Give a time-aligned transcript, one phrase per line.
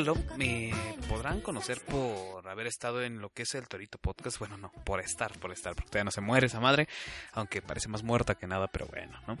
[0.00, 0.72] Lalo, me
[1.10, 4.38] podrán conocer por haber estado en lo que es el Torito Podcast.
[4.38, 6.88] Bueno, no, por estar, por estar, porque todavía no se muere esa madre,
[7.32, 9.36] aunque parece más muerta que nada, pero bueno, ¿no?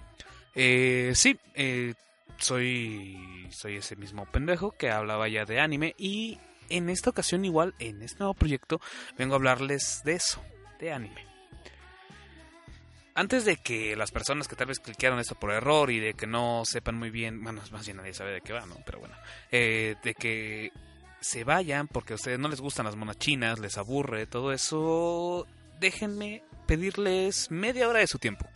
[0.54, 1.94] Eh, sí, eh,
[2.36, 6.38] soy, soy ese mismo pendejo que hablaba ya de anime y
[6.68, 8.82] en esta ocasión igual, en este nuevo proyecto,
[9.16, 10.42] vengo a hablarles de eso,
[10.78, 11.29] de anime
[13.14, 16.26] antes de que las personas que tal vez cliquearon esto por error y de que
[16.26, 18.76] no sepan muy bien, bueno, más bien nadie sabe de qué va, ¿no?
[18.84, 19.14] Pero bueno,
[19.50, 20.72] eh, de que
[21.20, 25.46] se vayan porque a ustedes no les gustan las monachinas, les aburre, todo eso,
[25.78, 28.46] déjenme pedirles media hora de su tiempo.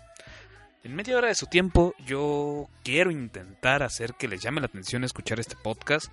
[0.82, 5.02] En media hora de su tiempo yo quiero intentar hacer que les llame la atención
[5.02, 6.06] escuchar este podcast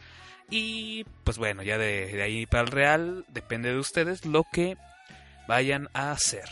[0.50, 4.78] y pues bueno, ya de ahí para el real depende de ustedes lo que
[5.48, 6.46] vayan a hacer.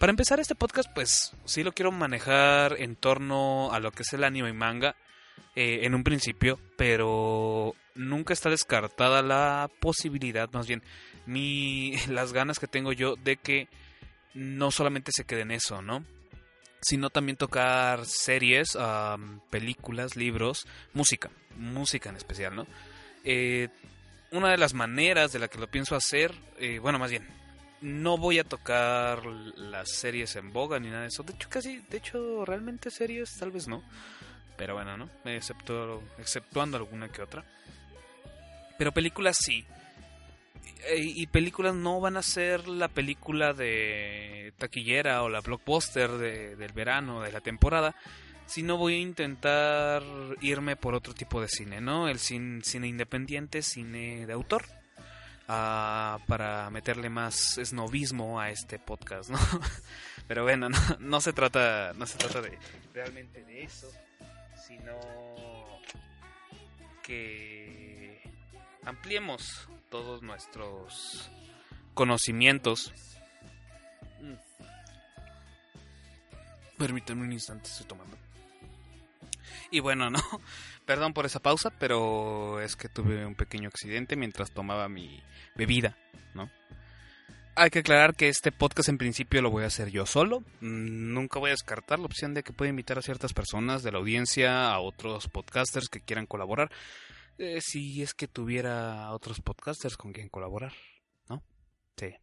[0.00, 4.10] Para empezar este podcast, pues sí lo quiero manejar en torno a lo que es
[4.14, 4.96] el anime y manga
[5.54, 10.82] eh, en un principio, pero nunca está descartada la posibilidad, más bien,
[11.26, 13.68] mi, las ganas que tengo yo de que
[14.32, 16.02] no solamente se quede en eso, ¿no?
[16.80, 18.78] Sino también tocar series,
[19.50, 22.66] películas, libros, música, música en especial, ¿no?
[23.22, 23.68] Eh,
[24.32, 27.28] una de las maneras de la que lo pienso hacer, eh, bueno, más bien,
[27.80, 31.22] no voy a tocar las series en boga ni nada de eso.
[31.22, 33.82] De hecho, casi, de hecho, realmente series tal vez no.
[34.56, 35.08] Pero bueno, ¿no?
[35.24, 37.44] Excepto, exceptuando alguna que otra.
[38.78, 39.64] Pero películas sí.
[40.96, 46.72] Y, películas no van a ser la película de taquillera o la blockbuster de, del
[46.72, 47.94] verano, de la temporada.
[48.46, 50.02] Sino voy a intentar
[50.40, 52.08] irme por otro tipo de cine, ¿no?
[52.08, 54.64] El cine independiente, cine de autor
[56.26, 59.38] para meterle más esnovismo a este podcast, ¿no?
[60.28, 60.68] Pero bueno,
[61.00, 62.56] no, se trata, no se trata de
[62.94, 63.90] realmente de eso,
[64.54, 64.96] sino
[67.02, 68.22] que
[68.84, 71.28] ampliemos todos nuestros
[71.94, 72.92] conocimientos.
[74.20, 74.34] Mm.
[76.78, 78.16] Permítanme un instante, estoy tomando.
[79.70, 80.20] Y bueno, no,
[80.86, 85.22] perdón por esa pausa, pero es que tuve un pequeño accidente mientras tomaba mi
[85.54, 85.96] bebida,
[86.34, 86.50] ¿no?
[87.56, 90.40] Hay que aclarar que este podcast en principio lo voy a hacer yo solo.
[90.60, 93.92] Mm, nunca voy a descartar la opción de que pueda invitar a ciertas personas de
[93.92, 96.70] la audiencia, a otros podcasters que quieran colaborar.
[97.38, 100.72] Eh, si es que tuviera otros podcasters con quien colaborar,
[101.28, 101.42] ¿no?
[101.96, 102.14] Sí.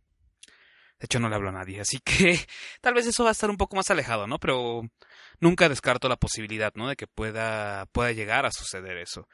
[0.99, 2.39] De hecho, no le hablo a nadie, así que
[2.81, 4.39] tal vez eso va a estar un poco más alejado, ¿no?
[4.39, 4.81] Pero
[5.39, 6.89] nunca descarto la posibilidad, ¿no?
[6.89, 9.27] De que pueda, pueda llegar a suceder eso.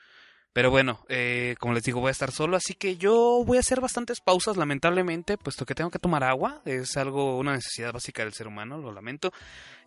[0.54, 3.62] Pero bueno, eh, como les digo, voy a estar solo, así que yo voy a
[3.62, 6.62] hacer bastantes pausas, lamentablemente, puesto que tengo que tomar agua.
[6.66, 9.32] Es algo, una necesidad básica del ser humano, lo lamento.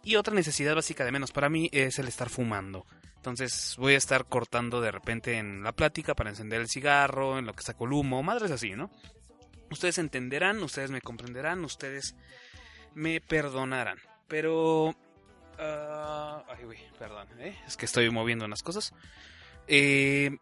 [0.03, 2.85] Y otra necesidad básica de menos para mí es el estar fumando.
[3.15, 7.47] Entonces voy a estar cortando de repente en la plática para encender el cigarro, en
[7.47, 8.91] lo que saco el humo, madres así, ¿no?
[9.71, 12.15] Ustedes entenderán, ustedes me comprenderán, ustedes
[12.95, 13.99] me perdonarán.
[14.29, 14.95] Pero...
[15.59, 17.57] ah, ay, uy, perdón, ¿eh?
[17.67, 18.93] es que estoy moviendo unas cosas.
[19.69, 20.37] Eh,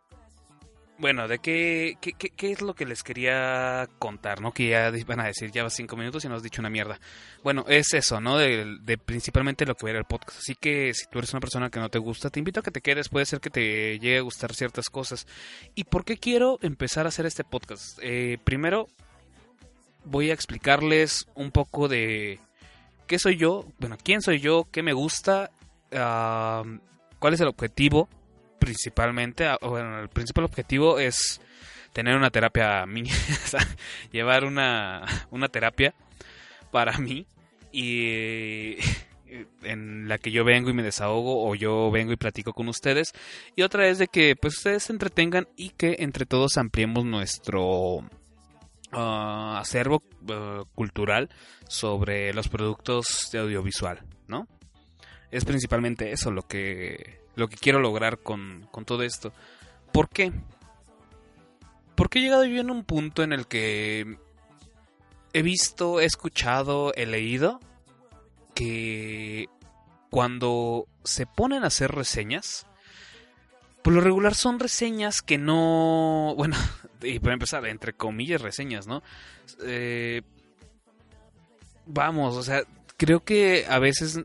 [0.97, 4.41] bueno, ¿de qué, qué, qué, es lo que les quería contar?
[4.41, 4.53] ¿No?
[4.53, 7.01] Que ya van a decir, ya cinco minutos y nos has dicho una mierda.
[7.43, 8.39] Bueno, es eso, ¿no?
[8.39, 10.39] De, principalmente lo que va a ir el podcast.
[10.39, 12.71] Así que si tú eres una persona que no te gusta, te invito a que
[12.71, 13.09] te quedes.
[13.09, 15.27] Puede ser que te llegue a gustar ciertas cosas.
[15.75, 17.99] ¿Y por qué quiero empezar a hacer este podcast?
[18.01, 18.89] Eh, primero,
[20.05, 22.41] voy a explicarles un poco de
[23.07, 25.51] qué soy yo, bueno, quién soy yo, qué me gusta,
[25.91, 28.09] cuál es el objetivo
[28.65, 31.41] principalmente, ah, bueno, el principal objetivo es
[31.93, 33.61] tener una terapia mini, o sea,
[34.11, 35.95] llevar una, una terapia
[36.71, 37.27] para mí
[37.73, 38.77] y
[39.63, 43.13] en la que yo vengo y me desahogo o yo vengo y platico con ustedes.
[43.57, 48.09] Y otra es de que pues ustedes se entretengan y que entre todos ampliemos nuestro
[48.95, 51.31] ah, acervo ah, cultural
[51.69, 54.47] sobre los productos de audiovisual, ¿no?
[55.31, 59.33] Es principalmente eso lo que lo que quiero lograr con, con todo esto.
[59.93, 60.33] ¿Por qué?
[61.95, 64.19] Porque he llegado yo en un punto en el que
[65.33, 67.61] he visto, he escuchado, he leído
[68.55, 69.49] que
[70.11, 72.67] cuando se ponen a hacer reseñas,
[73.83, 76.57] por lo regular son reseñas que no, bueno,
[77.05, 79.03] y para empezar, entre comillas reseñas, ¿no?
[79.65, 80.23] Eh,
[81.87, 82.63] vamos, o sea,
[82.97, 84.21] creo que a veces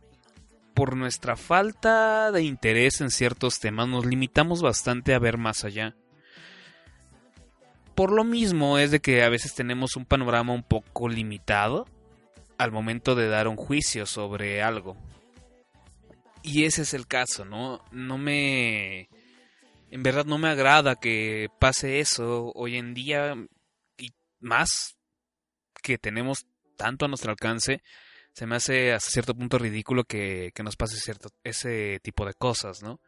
[0.73, 5.95] por nuestra falta de interés en ciertos temas nos limitamos bastante a ver más allá.
[7.95, 11.85] Por lo mismo es de que a veces tenemos un panorama un poco limitado
[12.57, 14.95] al momento de dar un juicio sobre algo.
[16.43, 17.81] Y ese es el caso, ¿no?
[17.91, 19.09] No me...
[19.91, 23.35] En verdad no me agrada que pase eso hoy en día
[23.97, 24.09] y
[24.39, 24.95] más
[25.81, 26.45] que tenemos
[26.77, 27.81] tanto a nuestro alcance
[28.33, 32.33] se me hace hasta cierto punto ridículo que, que nos pase cierto, ese tipo de
[32.33, 33.01] cosas, ¿no?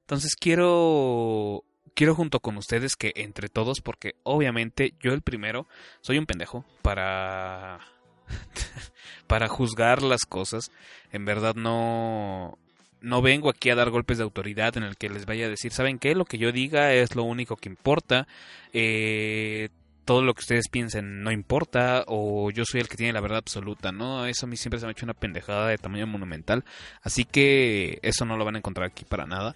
[0.00, 1.64] Entonces quiero
[1.94, 5.68] quiero junto con ustedes que entre todos, porque obviamente yo el primero
[6.00, 7.80] soy un pendejo para
[9.26, 10.70] para juzgar las cosas.
[11.10, 12.58] En verdad no
[13.02, 15.72] no vengo aquí a dar golpes de autoridad en el que les vaya a decir,
[15.72, 16.14] ¿saben qué?
[16.14, 18.26] Lo que yo diga es lo único que importa.
[18.72, 19.68] Eh,
[20.04, 23.38] todo lo que ustedes piensen no importa o yo soy el que tiene la verdad
[23.38, 24.26] absoluta, ¿no?
[24.26, 26.64] Eso a mí siempre se me ha hecho una pendejada de tamaño monumental,
[27.02, 29.54] así que eso no lo van a encontrar aquí para nada.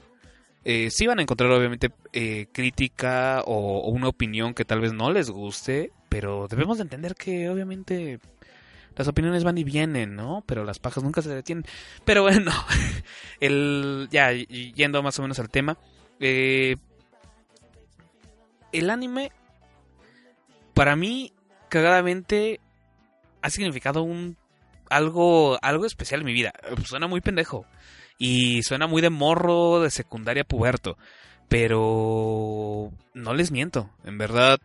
[0.65, 4.93] Eh, sí van a encontrar obviamente eh, crítica o, o, una opinión que tal vez
[4.93, 8.19] no les guste, pero debemos de entender que obviamente
[8.97, 10.43] las opiniones van y vienen, ¿no?
[10.47, 11.65] Pero las pajas nunca se detienen.
[12.05, 12.51] Pero bueno,
[13.41, 15.79] el ya yendo más o menos al tema,
[16.19, 16.77] eh,
[18.73, 19.31] el anime
[20.75, 21.33] para mí,
[21.69, 22.61] cagadamente,
[23.43, 24.37] ha significado un
[24.91, 26.53] algo, algo especial en mi vida.
[26.85, 27.67] Suena muy pendejo.
[28.19, 30.97] Y suena muy de morro de secundaria puberto.
[31.49, 33.91] Pero no les miento.
[34.05, 34.59] En verdad,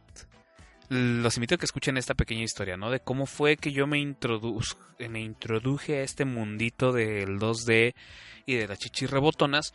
[0.92, 2.92] los invito a que escuchen esta pequeña historia, ¿no?
[2.92, 7.96] De cómo fue que yo me, introduz me introduje a este mundito del 2D
[8.46, 9.74] y de las chichis rebotonas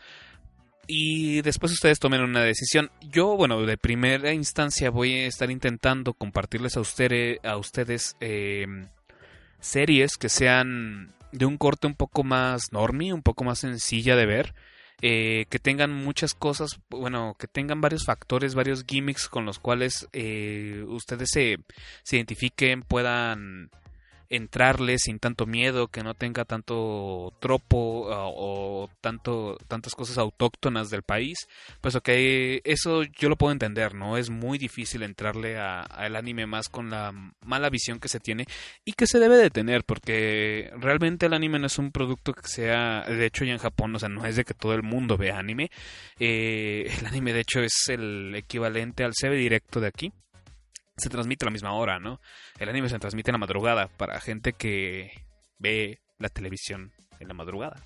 [0.87, 2.91] y después ustedes tomen una decisión.
[3.01, 8.67] Yo, bueno, de primera instancia voy a estar intentando compartirles a, ustedes, a ustedes eh,
[9.59, 14.27] series que sean de un corte un poco más normie, un poco más sencilla de
[14.27, 14.55] ver.
[15.03, 20.09] Eh, que tengan muchas cosas, bueno, que tengan varios factores, varios gimmicks con los cuales
[20.15, 21.59] eh, ustedes se,
[22.03, 23.71] se identifiquen, puedan
[24.29, 30.91] entrarle sin tanto miedo, que no tenga tanto tropo uh, o tanto tantas cosas autóctonas
[30.91, 31.49] del país,
[31.81, 32.09] pues ok,
[32.65, 34.17] eso yo lo puedo entender, ¿no?
[34.17, 37.13] Es muy difícil entrarle al anime más con la
[37.45, 38.47] mala visión que se tiene
[38.85, 42.47] y que se debe de tener, porque realmente el anime no es un producto que
[42.49, 45.17] sea, de hecho ya en Japón, o sea, no es de que todo el mundo
[45.17, 45.71] vea anime,
[46.19, 50.13] eh, el anime de hecho es el equivalente al CB directo de aquí,
[50.97, 52.21] se transmite a la misma hora, ¿no?
[52.59, 55.11] El anime se transmite en la madrugada para gente que
[55.59, 57.83] ve la televisión en la madrugada.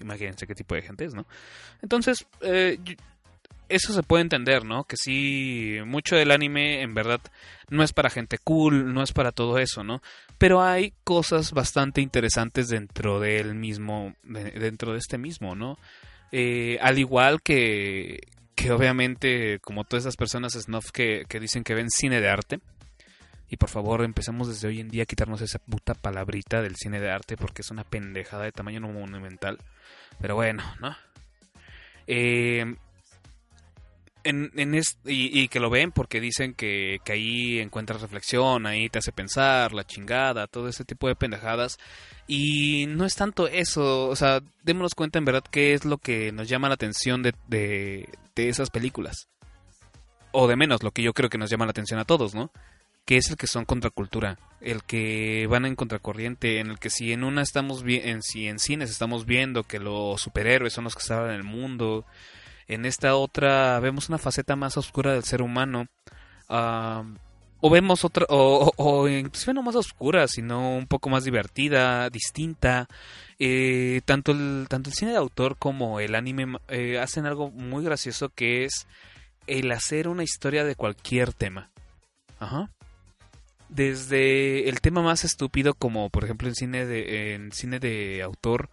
[0.00, 1.26] Imagínense qué tipo de gente es, ¿no?
[1.82, 2.78] Entonces, eh,
[3.68, 4.84] eso se puede entender, ¿no?
[4.84, 7.20] Que sí, mucho del anime en verdad
[7.68, 10.02] no es para gente cool, no es para todo eso, ¿no?
[10.38, 15.78] Pero hay cosas bastante interesantes dentro del mismo, dentro de este mismo, ¿no?
[16.32, 18.20] Eh, al igual que,
[18.60, 22.60] que obviamente, como todas esas personas snuff que, dicen que ven cine de arte,
[23.48, 27.00] y por favor empecemos desde hoy en día a quitarnos esa puta palabrita del cine
[27.00, 29.58] de arte porque es una pendejada de tamaño monumental.
[30.20, 30.94] Pero bueno, ¿no?
[32.06, 32.76] Eh,
[34.24, 39.12] en, en y, que lo ven porque dicen que, ahí encuentras reflexión, ahí te hace
[39.12, 41.78] pensar, la chingada, todo ese tipo de pendejadas.
[42.26, 46.30] Y no es tanto eso, o sea, démonos cuenta en verdad qué es lo que
[46.32, 48.08] nos llama la atención de,
[48.48, 49.28] esas películas.
[50.32, 52.50] O de menos, lo que yo creo que nos llama la atención a todos, ¿no?
[53.04, 57.12] que es el que son contracultura, el que van en contracorriente, en el que si
[57.12, 61.02] en una estamos en si en cines estamos viendo que los superhéroes son los que
[61.02, 62.04] salvan el mundo,
[62.68, 65.86] en esta otra vemos una faceta más oscura del ser humano.
[67.60, 72.88] O vemos otra, o, o, no más oscura, sino un poco más divertida, distinta.
[73.38, 77.84] Eh, tanto, el, tanto el cine de autor como el anime eh, hacen algo muy
[77.84, 78.86] gracioso que es
[79.46, 81.70] el hacer una historia de cualquier tema.
[82.38, 82.70] Ajá.
[83.68, 88.68] Desde el tema más estúpido, como por ejemplo en cine de, en cine de autor,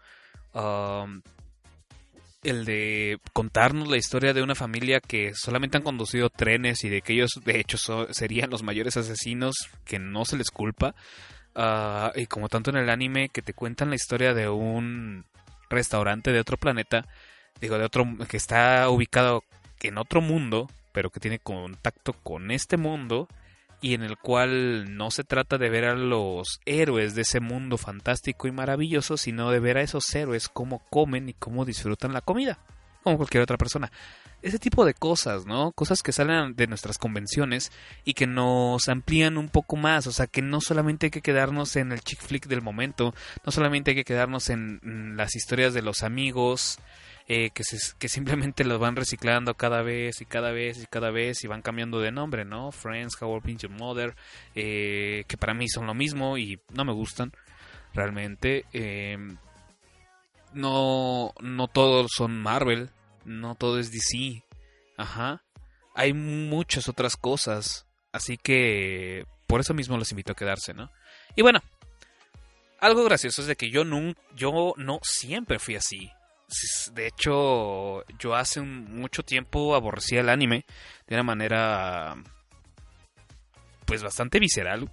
[2.44, 7.02] el de contarnos la historia de una familia que solamente han conducido trenes y de
[7.02, 7.78] que ellos de hecho
[8.14, 10.96] serían los mayores asesinos que no se les culpa.
[11.56, 15.26] Ah, y como tanto en el anime que te cuentan la historia de un
[15.70, 17.06] restaurante de otro planeta,
[17.60, 19.44] digo, de otro que está ubicado
[19.82, 23.28] en otro mundo, pero que tiene contacto con este mundo
[23.82, 27.78] y en el cual no se trata de ver a los héroes de ese mundo
[27.78, 32.22] fantástico y maravilloso, sino de ver a esos héroes cómo comen y cómo disfrutan la
[32.22, 32.60] comida,
[33.04, 33.92] como cualquier otra persona.
[34.42, 35.72] Ese tipo de cosas, ¿no?
[35.72, 37.72] Cosas que salen de nuestras convenciones
[38.06, 41.76] y que nos amplían un poco más, o sea, que no solamente hay que quedarnos
[41.76, 43.16] en el chick flick del momento,
[43.46, 46.80] no solamente hay que quedarnos en las historias de los amigos,
[47.30, 51.48] eh, que, simplemente los van reciclando cada vez y cada vez y cada vez y
[51.48, 52.72] van cambiando de nombre, ¿no?
[52.72, 54.16] Friends, How I Mother,
[54.56, 57.34] eh, que para mí son lo mismo y no me gustan
[57.94, 58.64] realmente.
[58.72, 59.38] Em,
[60.54, 62.92] no, no todos son Marvel,
[63.26, 64.46] no todo es DC,
[64.96, 65.44] ajá.
[65.96, 70.92] Hay muchas otras cosas, así que por eso mismo los invito a quedarse, ¿no?
[71.36, 71.60] Y bueno,
[72.80, 76.10] algo gracioso es de que yo, no, yo no siempre fui así
[76.94, 80.66] de hecho, yo hace mucho tiempo aborrecía el anime
[81.08, 82.16] de una manera
[83.86, 84.90] pues bastante visceral,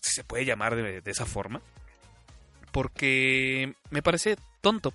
[0.00, 1.62] si se puede llamar de, esa forma,
[2.72, 4.92] porque me parece tonto.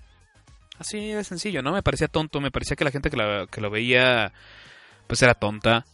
[0.78, 1.72] Así de sencillo, ¿no?
[1.72, 4.32] Me parecía tonto, me parecía que la gente que, que lo veía
[5.06, 5.84] pues era tonta.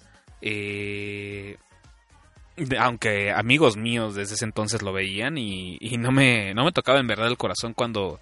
[0.42, 1.56] Eh,
[2.78, 7.00] aunque amigos míos desde ese entonces lo veían y, y, no, me, no me tocaba
[7.00, 8.20] en verdad el corazón cuando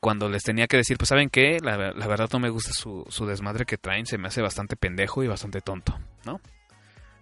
[0.00, 3.26] cuando les tenía que decir, pues saben qué, la, verdad no me gusta su, su,
[3.26, 6.40] desmadre que traen, se me hace bastante pendejo y bastante tonto, ¿no?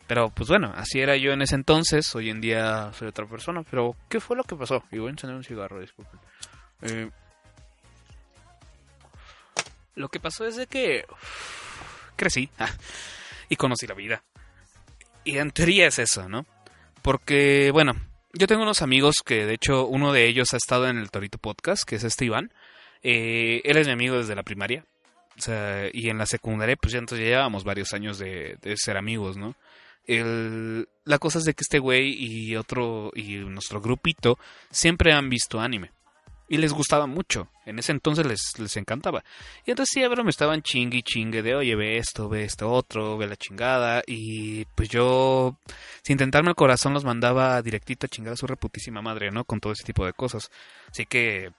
[0.06, 3.62] Pero pues bueno, así era yo en ese entonces, hoy en día soy otra persona,
[3.68, 4.82] pero ¿qué fue lo que pasó?
[4.90, 6.18] Y voy a encender un cigarro, disculpen.
[6.82, 7.10] Eh,
[9.96, 11.04] lo que pasó es de que
[12.16, 12.70] crecí ah,
[13.50, 14.22] y conocí la vida.
[15.24, 16.46] Y en teoría es eso, ¿no?
[17.02, 17.94] Porque, bueno,
[18.32, 21.36] yo tengo unos amigos que de hecho uno de ellos ha estado en el Torito
[21.38, 22.52] Podcast, que es este Iván.
[23.02, 24.84] Eh, él es mi amigo desde la primaria.
[25.38, 28.96] O sea, y en la secundaria, pues ya entonces ya llevábamos varios años de, ser
[28.96, 29.54] amigos, ¿no?
[31.04, 34.38] La cosa es de que este güey y otro, y nuestro grupito,
[34.70, 35.92] siempre han visto anime.
[36.50, 37.50] Y les gustaba mucho.
[37.66, 39.22] En ese entonces les, les encantaba.
[39.66, 43.18] Y entonces siempre me estaban chingue y chingue de, oye, ve esto, ve esto otro,
[43.18, 44.02] ve la chingada.
[44.06, 45.58] Y pues yo,
[46.02, 49.44] sin tentarme el corazón, los mandaba directito a chingar a su reputísima madre, ¿no?
[49.44, 50.50] Con todo ese tipo de cosas.
[50.90, 51.52] Así que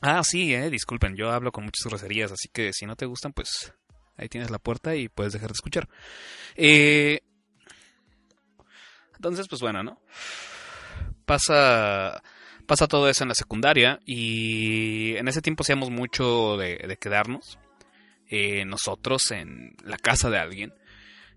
[0.00, 3.32] Ah, sí, eh, disculpen, yo hablo con muchas groserías, así que si no te gustan,
[3.32, 3.72] pues
[4.16, 5.88] ahí tienes la puerta y puedes dejar de escuchar.
[6.54, 7.20] Eh,
[9.16, 10.00] entonces, pues bueno, ¿no?
[11.24, 12.22] Pasa,
[12.66, 17.58] pasa todo eso en la secundaria y en ese tiempo hacíamos mucho de, quedarnos
[18.28, 20.74] eh, nosotros en la casa de alguien.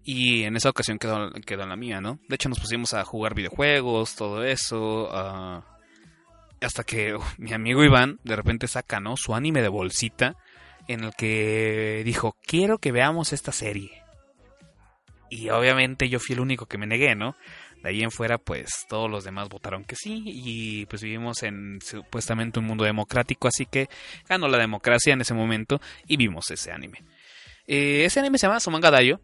[0.03, 2.19] Y en esa ocasión quedó, quedó en la mía, ¿no?
[2.27, 5.09] De hecho nos pusimos a jugar videojuegos, todo eso,
[6.61, 9.17] hasta que mi amigo Iván de repente saca, ¿no?
[9.17, 10.35] Su anime de bolsita
[10.87, 14.03] en el que dijo, quiero que veamos esta serie.
[15.29, 17.35] Y obviamente yo fui el único que me negué, ¿no?
[17.81, 21.79] De ahí en fuera, pues todos los demás votaron que sí y pues vivimos en
[21.81, 23.87] supuestamente un mundo democrático, así que
[24.27, 26.99] ganó la democracia en ese momento y vimos ese anime.
[27.65, 29.19] Eh, ese anime se llama Sumanga Dayo.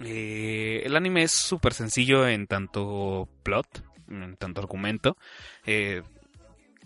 [0.00, 5.16] Eh, el anime es súper sencillo en tanto plot, en tanto argumento.
[5.64, 6.02] Eh,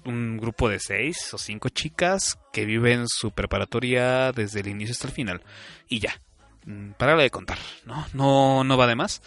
[0.07, 5.09] un grupo de seis o cinco chicas que viven su preparatoria desde el inicio hasta
[5.09, 5.43] el final.
[5.89, 6.21] Y ya.
[6.65, 8.07] Mm, Para de contar, ¿no?
[8.13, 9.23] No, no va de más.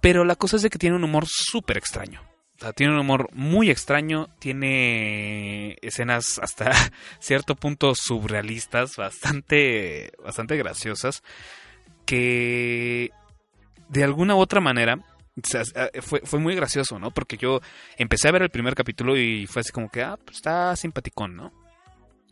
[0.00, 2.22] Pero la cosa es de que tiene un humor súper extraño.
[2.56, 6.70] O sea, tiene un humor muy extraño, tiene escenas hasta
[7.20, 11.22] cierto punto surrealistas, bastante, bastante graciosas,
[12.06, 13.10] que
[13.88, 15.00] de alguna u otra manera
[15.44, 15.62] sea,
[16.00, 17.10] fue, fue muy gracioso, ¿no?
[17.10, 17.60] Porque yo
[17.98, 21.36] empecé a ver el primer capítulo y fue así como que, ah, pues está simpaticón,
[21.36, 21.52] ¿no?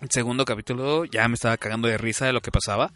[0.01, 2.93] El segundo capítulo ya me estaba cagando de risa de lo que pasaba.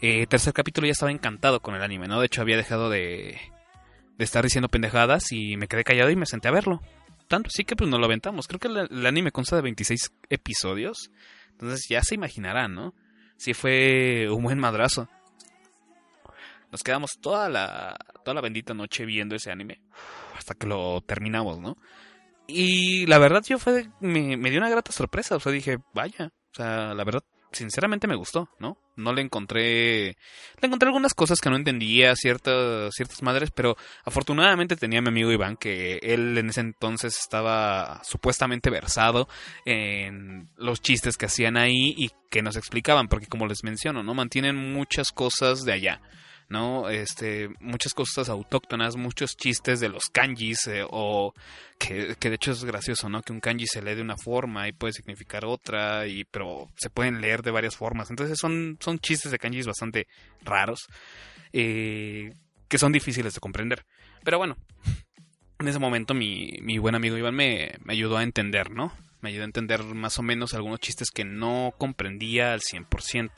[0.00, 2.20] Eh, tercer capítulo ya estaba encantado con el anime, ¿no?
[2.20, 3.40] De hecho había dejado de,
[4.18, 6.80] de estar diciendo pendejadas y me quedé callado y me senté a verlo.
[7.28, 8.46] Tanto así que pues nos lo aventamos.
[8.46, 11.10] Creo que el, el anime consta de 26 episodios.
[11.52, 12.94] Entonces ya se imaginarán, ¿no?
[13.36, 15.08] Sí fue un buen madrazo.
[16.72, 19.82] Nos quedamos toda la, toda la bendita noche viendo ese anime.
[20.36, 21.76] Hasta que lo terminamos, ¿no?
[22.46, 25.36] Y la verdad yo fue, me, me dio una grata sorpresa.
[25.36, 26.32] O sea, dije, vaya.
[26.52, 28.78] O sea, la verdad, sinceramente me gustó, ¿no?
[28.96, 30.16] No le encontré.
[30.60, 35.30] Le encontré algunas cosas que no entendía, ciertas, ciertas madres, pero afortunadamente tenía mi amigo
[35.30, 39.28] Iván, que él en ese entonces estaba supuestamente versado
[39.64, 44.14] en los chistes que hacían ahí y que nos explicaban, porque como les menciono, ¿no?
[44.14, 46.00] Mantienen muchas cosas de allá.
[46.52, 46.90] ¿No?
[46.90, 51.32] Este, muchas cosas autóctonas, muchos chistes de los kanjis, eh, o
[51.78, 53.22] que, que, de hecho es gracioso, ¿no?
[53.22, 56.90] Que un kanji se lee de una forma y puede significar otra, y, pero se
[56.90, 58.10] pueden leer de varias formas.
[58.10, 60.06] Entonces son, son chistes de kanjis bastante
[60.42, 60.86] raros,
[61.52, 62.32] eh,
[62.68, 63.84] que son difíciles de comprender.
[64.22, 64.56] Pero bueno,
[65.58, 68.92] en ese momento mi, mi buen amigo Iván me, me ayudó a entender, ¿no?
[69.22, 73.30] Me ayudó a entender más o menos algunos chistes que no comprendía al 100%.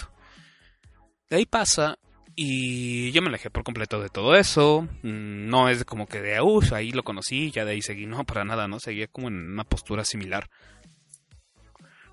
[1.30, 1.98] De ahí pasa
[2.36, 4.82] y yo me alejé por completo de todo eso.
[5.02, 8.06] Mm, No es como que de, uff, ahí lo conocí, ya de ahí seguí.
[8.06, 8.80] No, para nada, ¿no?
[8.80, 10.48] Seguía como en una postura similar.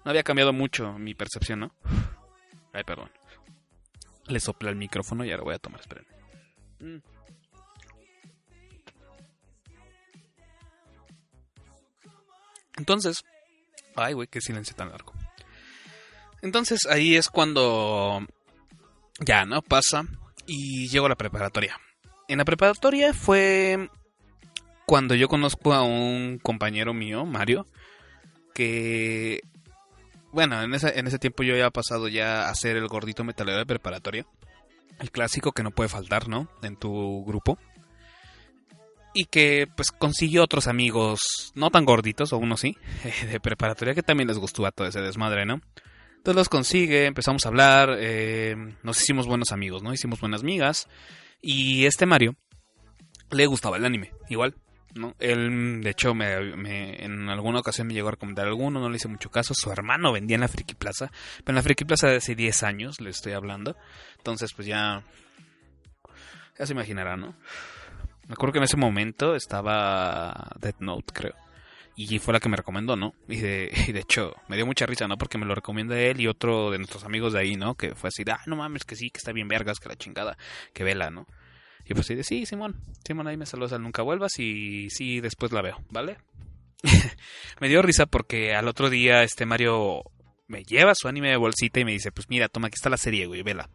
[0.04, 1.76] No había cambiado mucho mi percepción, ¿no?
[2.74, 3.12] Ay, perdón.
[4.28, 6.06] Le sopla el micrófono y ahora voy a tomar, esperen.
[6.80, 6.98] Mm.
[12.78, 13.24] Entonces,
[13.96, 15.14] ay, güey, qué silencio tan largo.
[16.42, 18.26] Entonces ahí es cuando
[19.20, 19.62] ya, ¿no?
[19.62, 20.06] Pasa
[20.46, 21.80] y llego a la preparatoria.
[22.28, 23.90] En la preparatoria fue
[24.86, 27.66] cuando yo conozco a un compañero mío, Mario,
[28.54, 29.42] que,
[30.32, 33.58] bueno, en ese, en ese tiempo yo había pasado ya a ser el gordito metalero
[33.58, 34.26] de preparatoria.
[35.00, 36.50] El clásico que no puede faltar, ¿no?
[36.62, 37.58] En tu grupo.
[39.14, 42.78] Y que pues consiguió otros amigos, no tan gorditos, o uno sí,
[43.32, 45.62] de preparatoria, que también les gustó a todo ese desmadre, ¿no?
[46.22, 49.92] Entonces los consigue, empezamos a hablar, eh, nos hicimos buenos amigos, ¿no?
[49.92, 50.88] Hicimos buenas migas.
[51.42, 52.36] Y este Mario
[53.32, 54.54] le gustaba el anime, igual,
[54.94, 55.16] ¿no?
[55.18, 59.08] Él, de hecho, me, en alguna ocasión me llegó a recomendar alguno, no le hice
[59.08, 59.56] mucho caso.
[59.56, 62.62] Su hermano vendía en la Friki Plaza, pero en la Friki Plaza de hace 10
[62.62, 63.76] años le estoy hablando.
[64.18, 65.02] Entonces, pues ya.
[66.60, 67.36] Ya se imaginará, ¿no?
[68.28, 71.34] Me acuerdo que en ese momento estaba Death Note, creo.
[71.96, 73.14] Y fue la que me recomendó, ¿no?
[73.28, 75.18] Y de, y de hecho, me dio mucha risa, ¿no?
[75.18, 77.76] Porque me lo recomienda él y otro de nuestros amigos de ahí, ¿no?
[77.76, 80.38] Que fue así, ah, no mames, que sí, que está bien vergas, que la chingada,
[80.74, 81.28] que vela, ¿no?
[81.86, 85.20] Y pues sí, de, sí, Simón, Simón, ahí me saludas al nunca vuelvas y sí,
[85.20, 86.18] después la veo, ¿vale?
[87.60, 90.04] me dio risa porque al otro día este Mario
[90.48, 92.98] me lleva su anime de bolsita y me dice, pues mira, toma, aquí está la
[92.98, 93.70] serie, güey, vela.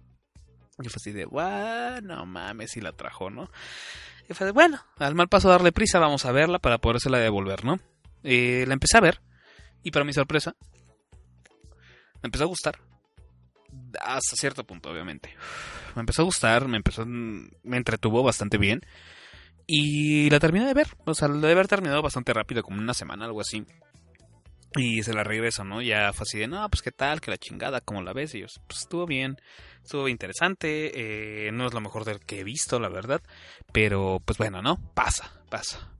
[0.78, 3.50] Y fue así de, guau, no mames, y la trajo, ¿no?
[4.28, 7.64] Y fue de, bueno, al mal paso darle prisa, vamos a verla para podérsela devolver,
[7.64, 7.80] ¿no?
[8.28, 9.20] Eh, la empecé a ver
[9.84, 10.56] y para mi sorpresa
[12.14, 12.80] me empezó a gustar
[14.00, 15.32] hasta cierto punto obviamente.
[15.94, 18.80] Me empezó a gustar me empezó me entretuvo bastante bien
[19.66, 22.94] y la terminé de ver o sea la de haber terminado bastante rápido como una
[22.94, 23.64] semana algo así
[24.74, 27.38] y se la regreso no ya fue así de no pues qué tal que la
[27.38, 29.36] chingada como la ves y yo pues estuvo bien
[29.82, 33.22] estuvo interesante eh, no es lo mejor del que he visto la verdad
[33.72, 35.95] pero pues bueno no pasa pasa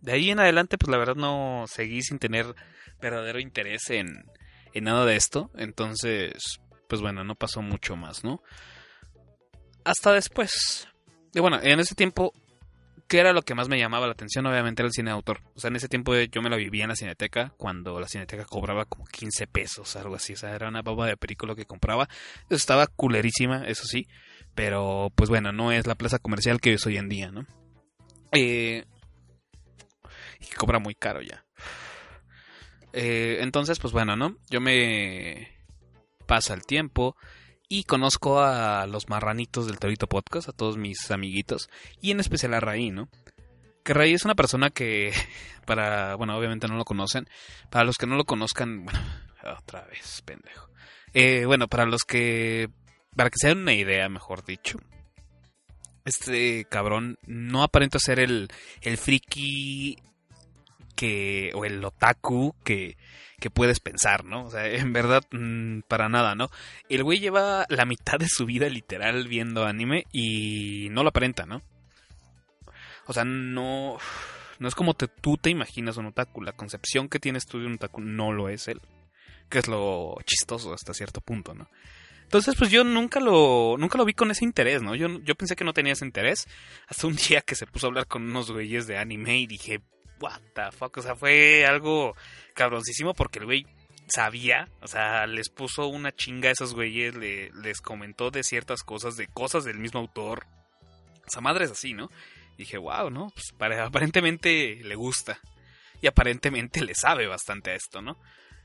[0.00, 2.54] de ahí en adelante, pues la verdad no seguí sin tener
[3.00, 4.24] verdadero interés en,
[4.72, 5.50] en nada de esto.
[5.56, 8.42] Entonces, pues bueno, no pasó mucho más, ¿no?
[9.84, 10.88] Hasta después.
[11.34, 12.32] Y bueno, en ese tiempo,
[13.08, 14.46] ¿qué era lo que más me llamaba la atención?
[14.46, 15.40] Obviamente era el cine autor.
[15.54, 18.44] O sea, en ese tiempo yo me lo vivía en la cineteca, cuando la cineteca
[18.44, 20.34] cobraba como 15 pesos, algo así.
[20.34, 22.08] O sea, era una baba de película que compraba.
[22.48, 24.06] Estaba culerísima, eso sí.
[24.54, 27.46] Pero, pues bueno, no es la plaza comercial que es hoy en día, ¿no?
[28.32, 28.84] Eh,
[30.50, 31.44] que cobra muy caro ya.
[32.92, 34.36] Eh, entonces, pues bueno, ¿no?
[34.50, 35.48] Yo me
[36.26, 37.16] pasa el tiempo
[37.68, 42.54] y conozco a los marranitos del Torito Podcast, a todos mis amiguitos, y en especial
[42.54, 43.08] a Raí, ¿no?
[43.84, 45.12] Que Raí es una persona que,
[45.66, 47.28] para, bueno, obviamente no lo conocen,
[47.70, 49.00] para los que no lo conozcan, bueno,
[49.56, 50.68] otra vez, pendejo.
[51.12, 52.70] Eh, bueno, para los que,
[53.14, 54.78] para que se den una idea, mejor dicho,
[56.04, 58.48] este cabrón no aparenta ser el,
[58.82, 59.96] el friki
[61.54, 62.96] o el otaku que,
[63.40, 64.44] que puedes pensar, ¿no?
[64.44, 66.50] O sea, en verdad, mm, para nada, ¿no?
[66.88, 71.46] El güey lleva la mitad de su vida literal viendo anime y no lo aparenta,
[71.46, 71.62] ¿no?
[73.06, 73.98] O sea, no,
[74.60, 76.42] no es como te, tú te imaginas un otaku.
[76.42, 78.80] La concepción que tienes tú de un otaku no lo es él.
[79.48, 81.68] Que es lo chistoso hasta cierto punto, ¿no?
[82.22, 84.94] Entonces, pues yo nunca lo, nunca lo vi con ese interés, ¿no?
[84.94, 86.46] Yo, yo pensé que no tenía ese interés.
[86.86, 89.80] Hasta un día que se puso a hablar con unos güeyes de anime y dije,
[90.20, 90.96] what the fuck.
[90.96, 92.14] O sea, fue algo
[92.54, 93.66] cabroncísimo porque el güey
[94.08, 98.82] sabía, o sea, les puso una chinga a esos güeyes, le, les comentó de ciertas
[98.82, 100.46] cosas, de cosas del mismo autor.
[101.26, 102.10] O sea, madre es así, ¿no?
[102.60, 103.32] dije, wow, ¿no?
[103.34, 105.40] Pues aparentemente le gusta.
[106.02, 108.16] Y aparentemente le sabe bastante a esto, ¿no?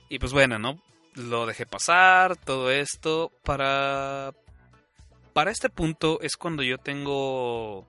[0.09, 0.81] Y pues bueno, ¿no?
[1.15, 3.31] Lo dejé pasar, todo esto.
[3.43, 4.33] Para.
[5.33, 7.87] Para este punto es cuando yo tengo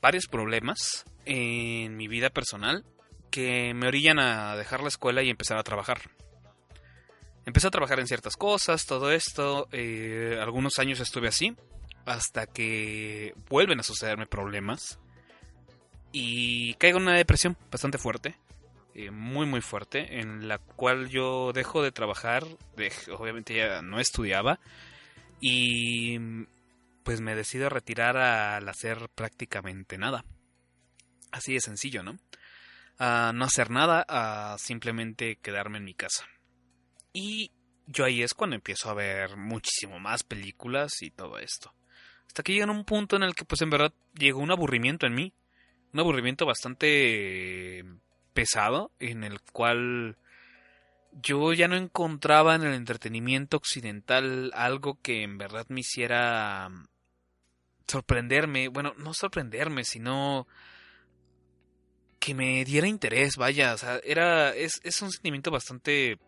[0.00, 2.84] varios problemas en mi vida personal
[3.30, 6.00] que me orillan a dejar la escuela y empezar a trabajar.
[7.46, 9.68] Empecé a trabajar en ciertas cosas, todo esto.
[9.72, 11.56] Eh, algunos años estuve así
[12.06, 14.98] hasta que vuelven a sucederme problemas
[16.12, 18.36] y caigo en una depresión bastante fuerte,
[18.94, 22.44] eh, muy muy fuerte, en la cual yo dejo de trabajar,
[23.16, 24.58] obviamente ya no estudiaba
[25.40, 26.18] y
[27.10, 30.24] pues me decido retirar al hacer prácticamente nada.
[31.32, 32.20] Así de sencillo, ¿no?
[33.00, 36.24] A no hacer nada, a simplemente quedarme en mi casa.
[37.12, 37.50] Y
[37.88, 41.74] yo ahí es cuando empiezo a ver muchísimo más películas y todo esto.
[42.28, 45.16] Hasta que llega un punto en el que pues en verdad llegó un aburrimiento en
[45.16, 45.32] mí.
[45.92, 47.84] Un aburrimiento bastante
[48.34, 50.16] pesado en el cual
[51.10, 56.70] yo ya no encontraba en el entretenimiento occidental algo que en verdad me hiciera
[57.90, 60.46] sorprenderme, bueno, no sorprenderme, sino
[62.18, 66.18] que me diera interés, vaya, o sea, era, es, es un sentimiento bastante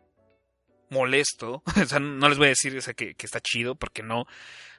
[0.91, 4.27] molesto, o sea, no les voy a decir que, que, está chido, porque no,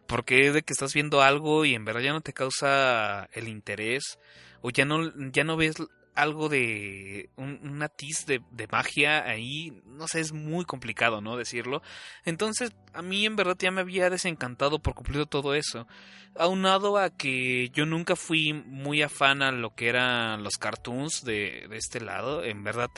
[0.07, 3.47] porque es de que estás viendo algo y en verdad ya no te causa el
[3.47, 4.19] interés
[4.61, 5.75] o ya no, ya no ves
[6.15, 11.37] algo de un, tiz de, magia ahí, no sé, es muy complicado, ¿no?
[11.37, 11.81] Decirlo.
[12.25, 15.87] Entonces, a mí en verdad ya me había desencantado por completo todo eso.
[16.35, 21.67] Aunado a que yo nunca fui muy afán a lo que eran los cartoons de,
[21.69, 22.89] de este lado, en verdad,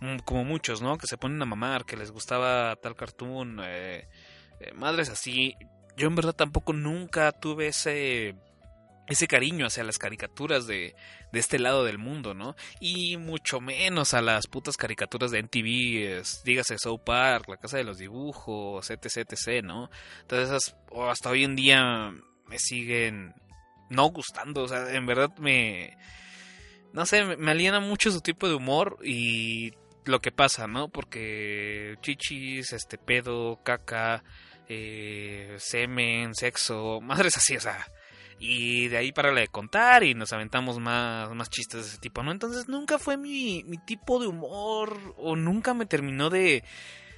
[0.00, 0.98] mm, como muchos, ¿no?
[0.98, 4.08] Que se ponen a mamar, que les gustaba tal cartoon, eh,
[4.60, 5.54] eh, madres así
[5.96, 8.34] yo en verdad tampoco nunca tuve ese
[9.08, 10.94] ese cariño hacia las caricaturas de,
[11.32, 12.54] de este lado del mundo, ¿no?
[12.80, 17.84] Y mucho menos a las putas caricaturas de NTV, dígase South Park, La Casa de
[17.84, 19.90] los Dibujos, etc, etc, ¿no?
[20.20, 20.76] Entonces esas,
[21.08, 22.12] hasta hoy en día
[22.46, 23.34] me siguen
[23.90, 25.96] no gustando, o sea, en verdad me...
[26.92, 29.72] No sé, me aliena mucho su tipo de humor y
[30.04, 30.88] lo que pasa, ¿no?
[30.88, 34.22] Porque chichis, este pedo, caca,
[34.68, 37.86] eh, semen, sexo, madres así, o sea.
[38.38, 42.22] Y de ahí para de contar y nos aventamos más, más chistes de ese tipo,
[42.22, 42.32] ¿no?
[42.32, 46.64] Entonces nunca fue mi, mi tipo de humor o nunca me terminó de,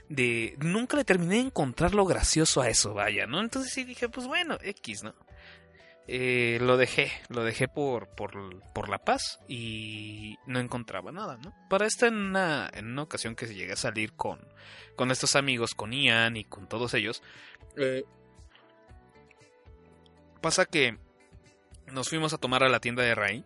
[0.08, 0.56] de...
[0.58, 3.40] Nunca le terminé de encontrar lo gracioso a eso, vaya, ¿no?
[3.40, 5.14] Entonces sí dije, pues bueno, X, ¿no?
[6.06, 11.54] Eh, lo dejé, lo dejé por, por, por, la paz y no encontraba nada, ¿no?
[11.70, 14.38] Para esta en una, en una ocasión que llegué a salir con,
[14.96, 17.22] con estos amigos, con Ian y con todos ellos,
[17.78, 18.04] eh,
[20.42, 20.98] pasa que
[21.92, 23.44] nos fuimos a tomar a la tienda de Ray.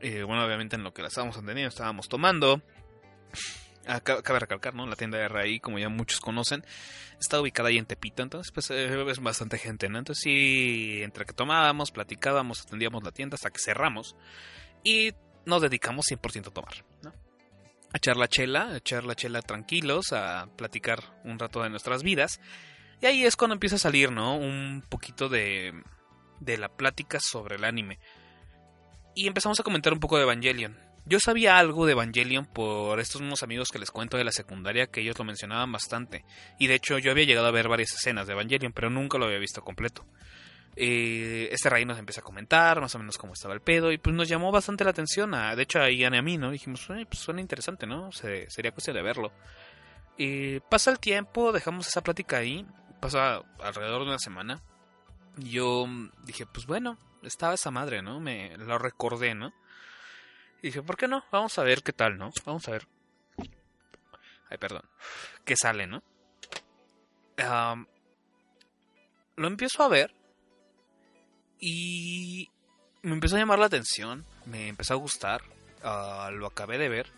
[0.00, 2.60] Eh, bueno, obviamente en lo que la estábamos entendiendo, estábamos tomando.
[3.86, 4.86] Ah, cabe recalcar, ¿no?
[4.86, 6.64] La tienda de Raí, como ya muchos conocen,
[7.18, 9.98] está ubicada ahí en Tepito, entonces pues eh, es bastante gente, ¿no?
[9.98, 14.14] Entonces sí, entre que tomábamos, platicábamos, atendíamos la tienda hasta que cerramos
[14.84, 15.14] y
[15.46, 17.10] nos dedicamos 100% a tomar, ¿no?
[17.92, 22.04] A echar la chela, a echar la chela tranquilos, a platicar un rato de nuestras
[22.04, 22.40] vidas.
[23.00, 24.36] Y ahí es cuando empieza a salir, ¿no?
[24.36, 25.74] Un poquito de,
[26.44, 27.98] de la plática sobre el anime.
[29.14, 33.20] Y empezamos a comentar un poco de Evangelion yo sabía algo de Evangelion por estos
[33.20, 36.24] mismos amigos que les cuento de la secundaria que ellos lo mencionaban bastante.
[36.58, 39.24] Y de hecho yo había llegado a ver varias escenas de Evangelion, pero nunca lo
[39.24, 40.06] había visto completo.
[40.76, 43.98] Eh, este rey nos empieza a comentar más o menos cómo estaba el pedo y
[43.98, 45.34] pues nos llamó bastante la atención.
[45.34, 46.52] A, de hecho a y a mí, ¿no?
[46.52, 48.12] Dijimos, pues suena interesante, ¿no?
[48.12, 49.32] sería cuestión de verlo.
[50.16, 52.64] Y pasa el tiempo, dejamos esa plática ahí.
[53.00, 54.62] Pasa alrededor de una semana.
[55.36, 55.86] Yo
[56.24, 58.20] dije, pues bueno, estaba esa madre, ¿no?
[58.20, 59.52] Me lo recordé, ¿no?
[60.60, 61.24] Y dije, ¿por qué no?
[61.32, 62.30] Vamos a ver qué tal, ¿no?
[62.44, 62.86] Vamos a ver.
[64.50, 64.82] Ay, perdón.
[65.44, 66.02] ¿Qué sale, no?
[69.36, 70.14] lo empiezo a ver.
[71.58, 72.50] Y
[73.02, 75.42] me empezó a llamar la atención, me empezó a gustar,
[75.82, 77.10] ah, lo acabé de ver.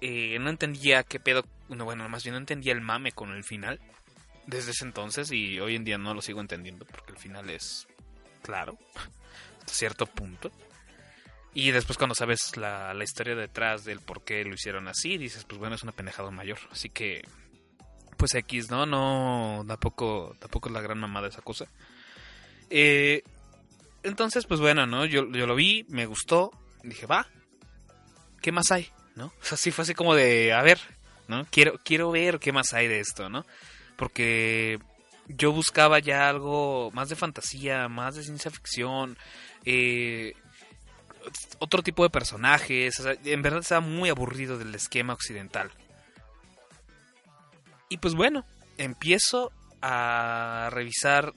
[0.00, 3.80] Eh, no entendía qué pedo, bueno, más bien no entendía el mame con el final
[4.46, 7.86] desde ese entonces y hoy en día no lo sigo entendiendo porque el final es
[8.42, 8.78] claro,
[9.60, 10.50] hasta cierto punto.
[11.52, 15.44] Y después cuando sabes la, la, historia detrás del por qué lo hicieron así, dices,
[15.44, 16.58] pues bueno, es una pendejada mayor.
[16.70, 17.22] Así que,
[18.18, 18.84] pues X, ¿no?
[18.84, 21.66] No, tampoco, tampoco es la gran mamada esa cosa.
[22.68, 23.22] Eh,
[24.02, 25.06] entonces, pues bueno, ¿no?
[25.06, 26.50] Yo, yo lo vi, me gustó,
[26.82, 27.26] dije, va,
[28.42, 28.90] ¿qué más hay?
[29.14, 29.32] ¿No?
[29.40, 30.78] O sea, sí fue así como de, a ver,
[31.26, 31.46] ¿no?
[31.50, 33.46] Quiero, quiero ver qué más hay de esto, ¿no?
[33.96, 34.78] Porque
[35.28, 39.16] yo buscaba ya algo más de fantasía, más de ciencia ficción,
[39.64, 40.34] eh,
[41.58, 43.02] otro tipo de personajes.
[43.24, 45.70] en verdad estaba muy aburrido del esquema occidental.
[47.88, 48.44] Y pues bueno,
[48.78, 51.34] empiezo a revisar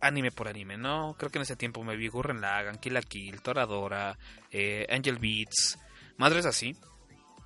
[0.00, 1.16] anime por anime, ¿no?
[1.18, 4.16] Creo que en ese tiempo me vi Gurren Lagann, Kill la Kill, Toradora,
[4.50, 5.78] eh, Angel Beats,
[6.16, 6.76] madres así.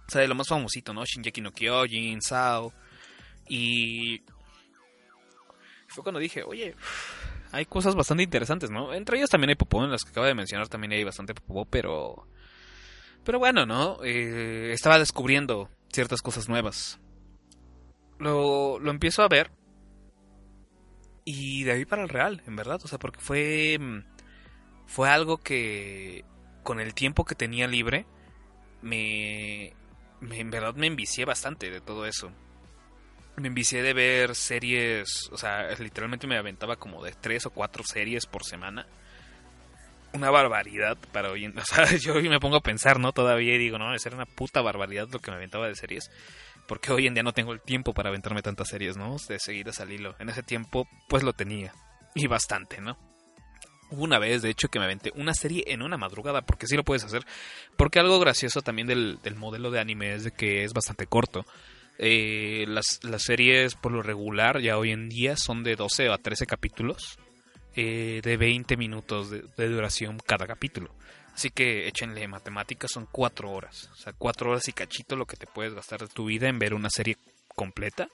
[0.06, 1.04] O sea, de lo más famosito, ¿no?
[1.04, 2.72] Shinjeki no Kyojin, Sao.
[3.48, 4.22] Y
[5.92, 6.74] fue cuando dije, oye,
[7.52, 8.92] hay cosas bastante interesantes, ¿no?
[8.94, 11.64] Entre ellas también hay popó, en las que acabo de mencionar también hay bastante popó,
[11.66, 12.26] pero...
[13.24, 14.02] Pero bueno, ¿no?
[14.02, 16.98] Eh, estaba descubriendo ciertas cosas nuevas.
[18.18, 19.52] Lo, lo empiezo a ver.
[21.24, 22.80] Y de ahí para el real, en verdad.
[22.82, 23.78] O sea, porque fue...
[24.86, 26.24] Fue algo que...
[26.64, 28.06] Con el tiempo que tenía libre,
[28.80, 29.74] me...
[30.20, 32.32] me en verdad me envicié bastante de todo eso
[33.36, 37.82] me envicié de ver series, o sea, literalmente me aventaba como de tres o cuatro
[37.84, 38.86] series por semana.
[40.12, 43.12] Una barbaridad para hoy en, o sea, yo hoy me pongo a pensar, ¿no?
[43.12, 46.10] Todavía digo, no, es era una puta barbaridad lo que me aventaba de series.
[46.68, 49.16] Porque hoy en día no tengo el tiempo para aventarme tantas series, ¿no?
[49.28, 50.14] De seguir al hilo.
[50.18, 51.74] En ese tiempo, pues lo tenía.
[52.14, 52.96] Y bastante, ¿no?
[53.90, 56.76] Hubo una vez, de hecho, que me aventé una serie en una madrugada, porque sí
[56.76, 57.24] lo puedes hacer.
[57.76, 61.44] Porque algo gracioso también del, del modelo de anime es de que es bastante corto.
[62.04, 66.18] Eh, las, las, series por lo regular ya hoy en día son de 12 a
[66.18, 67.16] 13 capítulos
[67.76, 70.90] eh, de 20 minutos de, duración cada capítulo.
[71.32, 73.88] Así que échenle matemáticas, son 4 horas.
[73.92, 76.58] O sea, 4 horas y cachito lo que te puedes gastar de tu vida en
[76.58, 77.16] ver una serie
[77.54, 78.08] completa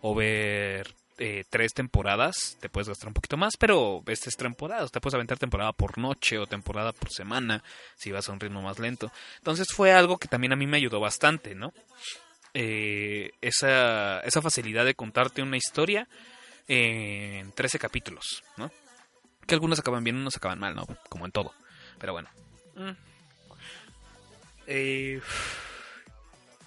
[0.00, 4.90] o ver eh, tres temporadas, te puedes gastar un poquito más, pero ves tres temporadas,
[4.90, 7.62] te puedes aventar temporada por noche o temporada por semana
[7.94, 9.12] si vas a un ritmo más lento.
[9.36, 11.74] Entonces fue algo que también a mí me ayudó bastante, ¿no?
[12.56, 16.06] Eh, esa, esa facilidad de contarte una historia
[16.68, 18.70] en 13 capítulos, ¿no?
[19.46, 20.86] Que algunos acaban bien, unos acaban mal, ¿no?
[21.08, 21.52] Como en todo.
[21.98, 22.30] Pero bueno.
[22.76, 22.96] Mm.
[24.68, 25.20] Eh,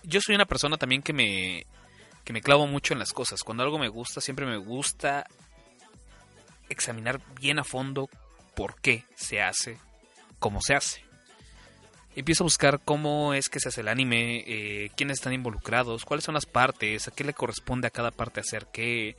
[0.04, 1.66] yo soy una persona también que me,
[2.26, 3.42] que me clavo mucho en las cosas.
[3.42, 5.26] Cuando algo me gusta, siempre me gusta
[6.70, 8.10] examinar bien a fondo
[8.56, 9.80] por qué se hace,
[10.38, 11.07] cómo se hace
[12.20, 16.26] empiezo a buscar cómo es que se hace el anime, eh, quiénes están involucrados, cuáles
[16.26, 19.16] son las partes, a qué le corresponde a cada parte hacer qué,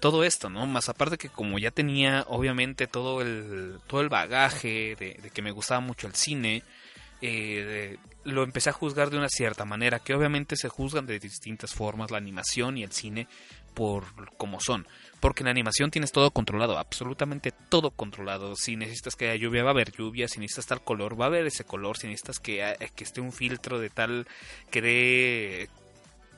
[0.00, 0.64] todo esto, ¿no?
[0.66, 5.50] Más aparte que como ya tenía obviamente todo el, todo el bagaje de, que me
[5.50, 6.62] gustaba mucho el cine,
[7.20, 11.74] eh, lo empecé a juzgar de una cierta manera, que obviamente se juzgan de distintas
[11.74, 13.26] formas la animación y el cine
[13.74, 14.04] por
[14.36, 14.86] como son.
[15.20, 18.54] Porque en animación tienes todo controlado, absolutamente todo controlado.
[18.56, 20.28] Si necesitas que haya lluvia, va a haber lluvia.
[20.28, 21.96] Si necesitas tal color, va a haber ese color.
[21.96, 24.26] Si necesitas que, que esté un filtro de tal
[24.70, 25.68] que dé.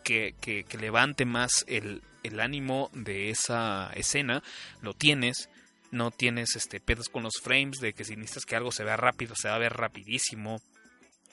[0.04, 4.42] Que, que, levante más el, el ánimo de esa escena,
[4.80, 5.50] lo tienes
[5.90, 8.96] no tienes este pedos con los frames de que si necesitas que algo se vea
[8.96, 10.60] rápido se va a ver rapidísimo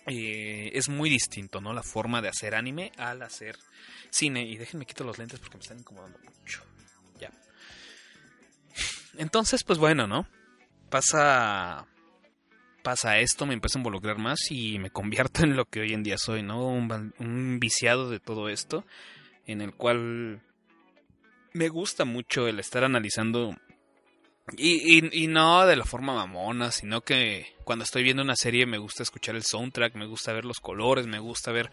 [0.07, 3.57] eh, es muy distinto no la forma de hacer anime al hacer
[4.09, 6.63] cine y déjenme quito los lentes porque me están incomodando mucho
[9.17, 10.27] entonces, pues bueno, ¿no?
[10.89, 11.87] Pasa
[12.85, 16.03] pasa esto, me empiezo a involucrar más y me convierto en lo que hoy en
[16.03, 16.67] día soy, ¿no?
[16.67, 18.85] Un, viciado de todo esto,
[19.47, 20.41] en el cual
[21.51, 23.55] me gusta mucho el estar analizando
[24.57, 28.77] y, y, no de la forma mamona, sino que cuando estoy viendo una serie me
[28.77, 31.71] gusta escuchar el soundtrack, me gusta ver los colores, me gusta ver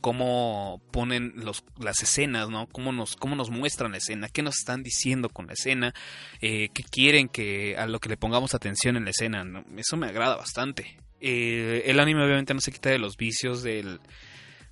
[0.00, 2.66] cómo ponen los, las escenas, ¿no?
[2.68, 5.92] Cómo nos, cómo nos muestran la escena, qué nos están diciendo con la escena,
[6.40, 9.44] eh, qué quieren que a lo que le pongamos atención en la escena.
[9.76, 10.98] Eso me agrada bastante.
[11.20, 14.00] Eh, el anime obviamente no se quita de los vicios del,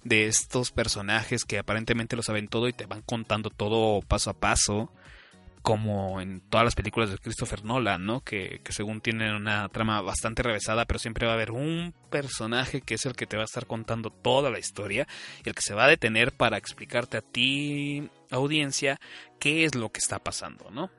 [0.04, 4.40] de estos personajes que aparentemente lo saben todo y te van contando todo paso a
[4.40, 4.90] paso
[5.62, 8.20] como en todas las películas de Christopher Nolan, ¿no?
[8.20, 12.94] Que, según tienen una trama bastante revesada, pero siempre va a haber un personaje que
[12.94, 15.06] es el que te va a estar contando toda la historia
[15.44, 18.98] y el que se va a detener para explicarte a ti, audiencia,
[19.38, 20.90] qué es lo que está pasando, ¿no?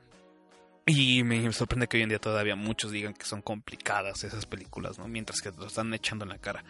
[0.86, 4.98] Y me sorprende que hoy en día todavía muchos digan que son complicadas esas películas,
[4.98, 5.08] ¿no?
[5.08, 6.64] Mientras que lo están echando en la cara.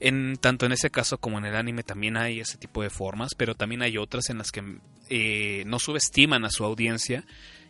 [0.00, 3.34] En, tanto en ese caso como en el anime también hay ese tipo de formas,
[3.36, 4.78] pero también hay otras en las que
[5.08, 7.24] eh, no subestiman a su audiencia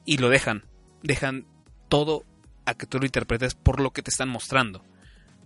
[0.05, 0.65] y lo dejan.
[1.03, 1.47] Dejan
[1.89, 2.25] todo
[2.65, 4.85] a que tú lo interpretes por lo que te están mostrando.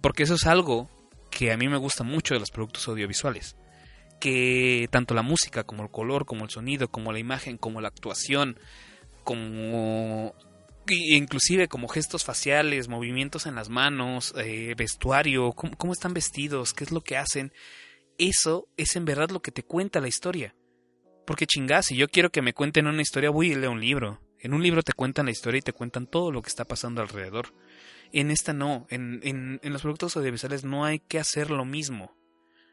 [0.01, 0.88] Porque eso es algo
[1.31, 3.57] que a mí me gusta mucho de los productos audiovisuales.
[4.21, 7.88] Que tanto la música como el color, como el sonido, como la imagen, como la
[7.88, 8.59] actuación,
[9.25, 10.35] como
[10.94, 16.92] inclusive como gestos faciales, movimientos en las manos, eh, vestuario, cómo, están vestidos, qué es
[16.92, 17.53] lo que hacen,
[18.18, 20.55] eso es en verdad lo que te cuenta la historia.
[21.27, 24.20] Porque chingás, si yo quiero que me cuenten una historia, voy y leo un libro.
[24.40, 27.03] En un libro te cuentan la historia y te cuentan todo lo que está pasando
[27.03, 27.55] alrededor.
[28.12, 32.16] En esta no, en, en, en los productos audiovisuales no hay que hacer lo mismo.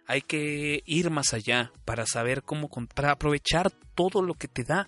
[0.07, 4.87] Hay que ir más allá para saber cómo, para aprovechar todo lo que te da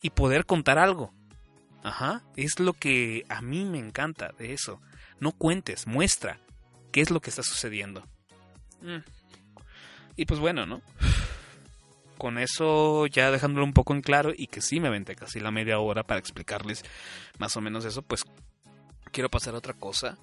[0.00, 1.14] y poder contar algo.
[1.84, 4.80] Ajá, es lo que a mí me encanta de eso.
[5.20, 6.40] No cuentes, muestra
[6.90, 8.02] qué es lo que está sucediendo.
[8.80, 9.04] Mm.
[10.16, 10.80] Y pues bueno, ¿no?
[12.18, 15.50] Con eso ya dejándolo un poco en claro y que sí me aventé casi la
[15.50, 16.84] media hora para explicarles
[17.38, 18.24] más o menos eso, pues
[19.12, 20.16] quiero pasar a otra cosa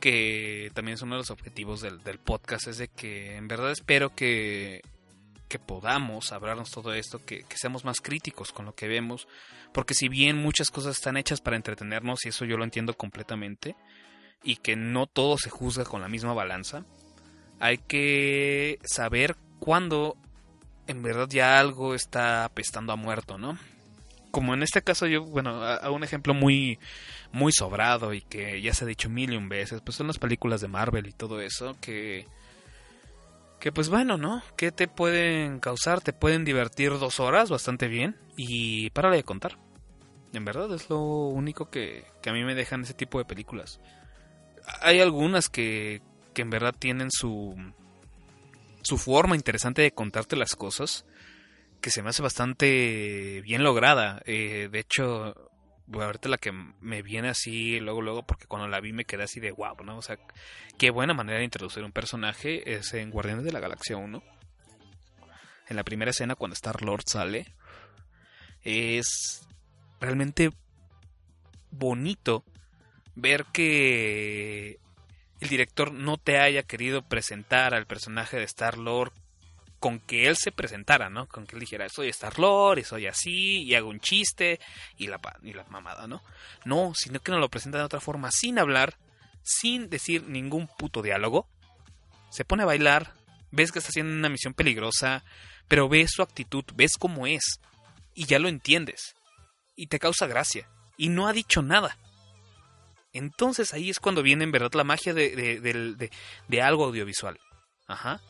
[0.00, 3.70] que también es uno de los objetivos del, del podcast, es de que en verdad
[3.70, 4.82] espero que
[5.48, 9.28] que podamos hablarnos todo esto, que, seamos más críticos con lo que vemos,
[9.72, 13.76] porque si bien muchas cosas están hechas para entretenernos, y eso yo lo entiendo completamente,
[14.42, 16.84] y que no todo se juzga con la misma balanza,
[17.58, 20.16] hay que saber cuándo
[20.86, 23.58] en verdad ya algo está apestando a muerto, ¿no?
[24.30, 26.78] Como en este caso yo, bueno, a, un ejemplo muy,
[27.32, 30.18] muy sobrado y que ya se ha dicho mil y un veces, pues son las
[30.18, 32.26] películas de Marvel y todo eso, que
[33.60, 34.42] que pues bueno, ¿no?
[34.56, 36.00] ¿Qué te pueden causar?
[36.00, 39.58] Te pueden divertir dos horas bastante bien y para de contar.
[40.32, 43.80] En verdad es lo único que, que a mí me dejan ese tipo de películas.
[44.82, 46.02] Hay algunas que,
[46.34, 47.56] que en verdad tienen su,
[48.82, 51.06] su forma interesante de contarte las cosas
[51.80, 54.20] que se me hace bastante bien lograda.
[54.26, 55.50] Eh, de hecho,
[55.92, 59.40] ahorita la que me viene así luego luego porque cuando la vi me quedé así
[59.40, 59.98] de wow, ¿no?
[59.98, 60.18] O sea,
[60.78, 64.22] qué buena manera de introducir un personaje es en Guardianes de la Galaxia 1.
[65.68, 67.46] En la primera escena cuando Star Lord sale
[68.62, 69.46] es
[70.00, 70.50] realmente
[71.70, 72.44] bonito
[73.14, 74.78] ver que
[75.40, 79.12] el director no te haya querido presentar al personaje de Star Lord
[79.86, 81.28] con que él se presentara, ¿no?
[81.28, 84.58] Con que él dijera, soy Star-Lord soy así, y hago un chiste,
[84.96, 86.24] y la, y la mamada, ¿no?
[86.64, 88.98] No, sino que nos lo presenta de otra forma, sin hablar,
[89.44, 91.48] sin decir ningún puto diálogo.
[92.30, 93.14] Se pone a bailar,
[93.52, 95.22] ves que está haciendo una misión peligrosa,
[95.68, 97.60] pero ves su actitud, ves cómo es,
[98.12, 99.14] y ya lo entiendes,
[99.76, 101.96] y te causa gracia, y no ha dicho nada.
[103.12, 106.10] Entonces ahí es cuando viene en verdad la magia de, de,
[106.48, 107.38] de algo audiovisual.
[107.86, 108.20] Ajá.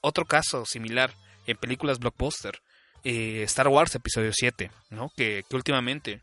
[0.00, 1.12] Otro caso similar
[1.46, 2.60] en películas blockbuster,
[3.04, 5.10] eh, Star Wars Episodio 7, ¿no?
[5.16, 6.20] Que, últimamente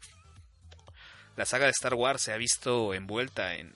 [1.35, 3.75] la saga de Star Wars se ha visto envuelta en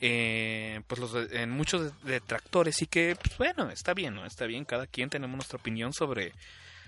[0.00, 1.00] eh, pues
[1.32, 5.34] en muchos detractores y que pues, bueno está bien no está bien cada quien tenemos
[5.34, 6.32] nuestra opinión sobre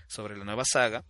[0.06, 1.02] sobre la nueva saga.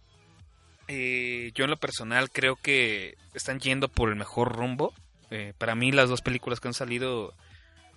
[0.88, 4.94] Eh, yo en lo personal creo que están yendo por el mejor rumbo.
[5.58, 7.34] Para mí las dos películas que han salido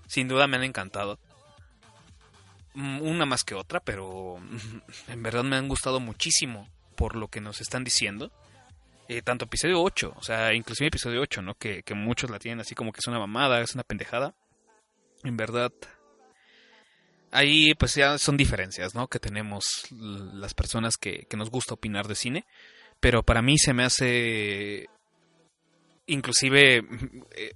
[0.07, 1.19] sin duda me han encantado
[2.75, 4.37] una más que otra, pero
[5.07, 8.31] en verdad me han gustado muchísimo por lo que nos están diciendo.
[9.07, 11.55] Eh, tanto episodio 8, o sea, inclusive episodio 8, ¿no?
[11.55, 14.35] Que, muchos la tienen así como que es una mamada, es una pendejada.
[15.23, 15.71] En verdad,
[17.31, 19.07] ahí pues ya son diferencias, ¿no?
[19.07, 22.45] Que tenemos las personas que, que nos gusta opinar de cine.
[22.99, 24.87] Pero para mí se me hace,
[26.05, 26.83] inclusive,
[27.31, 27.55] eh,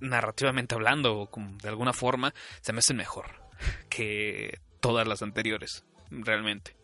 [0.00, 1.30] narrativamente hablando,
[1.62, 3.41] de alguna forma, se me hace mejor
[3.88, 6.76] que todas las anteriores, realmente.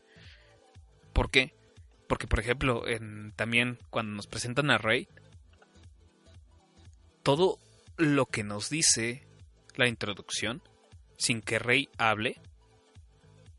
[1.12, 1.54] ¿Por qué?
[2.08, 5.08] Porque, por ejemplo, en, también cuando nos presentan a Rey,
[7.22, 7.58] todo
[7.96, 9.26] lo que nos dice
[9.74, 10.62] la introducción,
[11.18, 12.40] sin que Rey hable,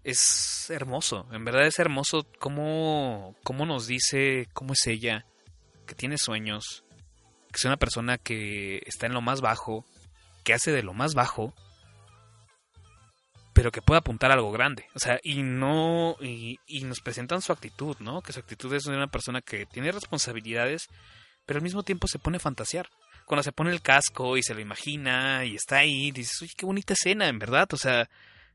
[0.03, 1.27] es hermoso.
[1.31, 5.25] En verdad es hermoso cómo, cómo nos dice cómo es ella,
[5.85, 6.83] que tiene sueños,
[7.51, 9.85] que es una persona que está en lo más bajo,
[10.43, 11.53] que hace de lo más bajo,
[13.59, 14.85] pero que pueda apuntar a algo grande.
[14.95, 16.15] O sea, y no.
[16.21, 18.21] Y, nos presentan su actitud, ¿no?
[18.21, 20.87] Que su actitud es de una persona que tiene responsabilidades,
[21.45, 22.87] pero al mismo tiempo se pone a fantasear.
[23.25, 26.65] Cuando se pone el casco y se lo imagina y está ahí, dices, uy, qué
[26.65, 27.67] bonita escena, en verdad.
[27.73, 28.09] O sea,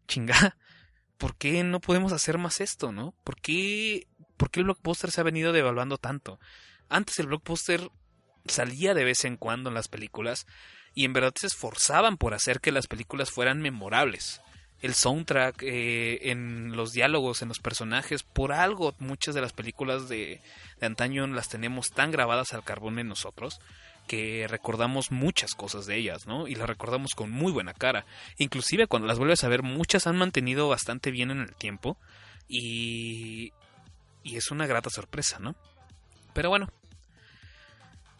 [0.08, 0.56] chinga,
[1.18, 3.14] ¿por qué no podemos hacer más esto, no?
[3.24, 4.06] ¿Por qué,
[4.38, 6.40] ¿por qué el blockbuster se ha venido devaluando tanto?
[6.88, 7.90] Antes el blockbuster
[8.46, 10.46] salía de vez en cuando en las películas
[10.94, 14.40] y en verdad se esforzaban por hacer que las películas fueran memorables.
[14.84, 20.10] El soundtrack, eh, en los diálogos, en los personajes, por algo muchas de las películas
[20.10, 20.42] de,
[20.78, 23.60] de antaño las tenemos tan grabadas al carbón en nosotros
[24.06, 26.46] que recordamos muchas cosas de ellas, ¿no?
[26.48, 28.04] Y las recordamos con muy buena cara.
[28.36, 31.96] Inclusive cuando las vuelves a ver, muchas han mantenido bastante bien en el tiempo
[32.46, 33.54] y,
[34.22, 35.56] y es una grata sorpresa, ¿no?
[36.34, 36.68] Pero bueno,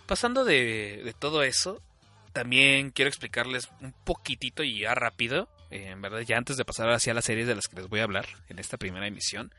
[0.06, 1.82] pasando de, de todo eso,
[2.32, 6.90] también quiero explicarles un poquitito y ya rápido, eh, en verdad ya antes de pasar
[6.90, 9.52] hacia las series de las que les voy a hablar en esta primera emisión,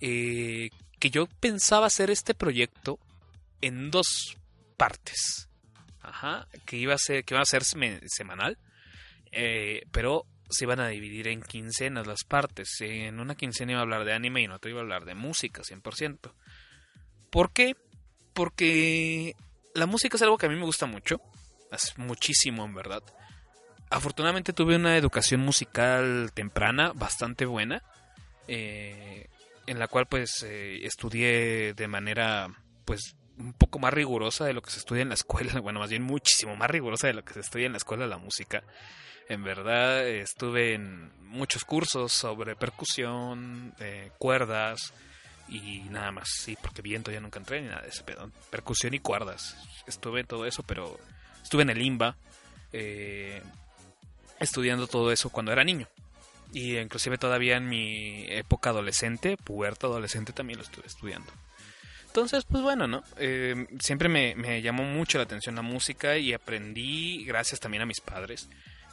[0.00, 2.98] eh, que yo pensaba hacer este proyecto
[3.60, 4.36] en dos
[4.76, 5.48] partes.
[6.00, 8.58] Ajá, que iba a ser, que iba a ser semanal,
[9.30, 12.68] eh, pero se iban a dividir en quincenas las partes.
[12.80, 15.14] En una quincena iba a hablar de anime y en otra iba a hablar de
[15.14, 16.34] música, 100%.
[17.30, 17.76] ¿Por qué?
[18.34, 19.34] Porque
[19.74, 21.20] la música es algo que a mí me gusta mucho,
[21.70, 23.02] es muchísimo en verdad.
[23.92, 27.82] Afortunadamente tuve una educación musical temprana bastante buena,
[28.48, 29.28] eh,
[29.66, 32.48] en la cual pues eh, estudié de manera
[32.86, 35.90] pues un poco más rigurosa de lo que se estudia en la escuela, bueno, más
[35.90, 38.62] bien muchísimo más rigurosa de lo que se estudia en la escuela la música.
[39.28, 44.94] En verdad estuve en muchos cursos sobre percusión, eh, cuerdas
[45.48, 48.30] y nada más, sí, porque viento ya nunca entré ni nada de ese pedo.
[48.50, 49.54] Percusión y cuerdas.
[49.86, 50.98] Estuve en todo eso, pero
[51.42, 52.16] estuve en el IMBA
[52.72, 53.42] eh,
[54.42, 55.88] estudiando todo eso cuando era niño.
[56.52, 61.32] Y inclusive todavía en mi época adolescente, puberto adolescente, también lo estuve estudiando.
[62.06, 63.02] Entonces, pues bueno, ¿no?
[63.16, 68.02] Eh, siempre me, llamó mucho la atención la música y aprendí, gracias también a mis
[68.02, 68.50] padres,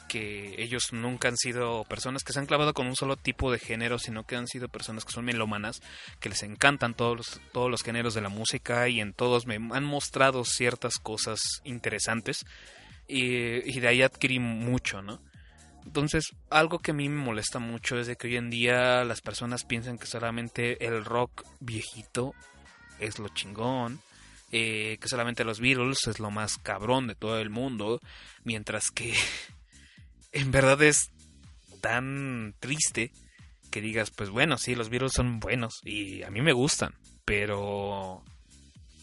[0.08, 3.60] que ellos nunca han sido personas que se han clavado con un solo tipo de
[3.60, 5.82] género, sino que han sido personas que son melómanas,
[6.22, 9.56] que les encantan todos los, todos los géneros de la música y en todos me
[9.56, 12.46] han mostrado ciertas cosas interesantes
[13.06, 15.20] y de ahí adquirí mucho, ¿no?
[15.90, 19.22] Entonces, algo que a mí me molesta mucho es de que hoy en día las
[19.22, 22.36] personas piensan que solamente el rock viejito
[23.00, 24.00] es lo chingón,
[24.52, 28.00] eh, que solamente los Beatles es lo más cabrón de todo el mundo,
[28.44, 29.16] mientras que
[30.32, 31.10] en verdad es
[31.82, 33.12] tan triste
[33.72, 36.94] que digas, pues bueno, sí, los Beatles son buenos y a mí me gustan,
[37.26, 38.24] pero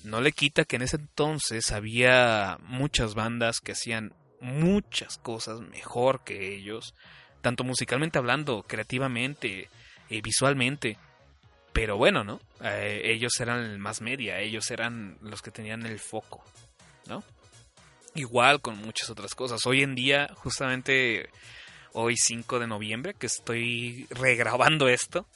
[0.04, 6.24] no le quita que en ese entonces había muchas bandas que hacían muchas cosas mejor
[6.24, 6.94] que ellos,
[7.40, 9.68] tanto musicalmente hablando, creativamente,
[10.10, 10.98] eh, visualmente.
[11.72, 12.40] Pero bueno, ¿no?
[12.62, 16.42] Eh, ellos eran el más media, ellos eran los que tenían el foco,
[17.06, 17.22] ¿no?
[18.14, 19.66] Igual con muchas otras cosas.
[19.66, 21.28] Hoy en día, justamente
[21.92, 25.26] hoy 5 de noviembre, que estoy regrabando esto,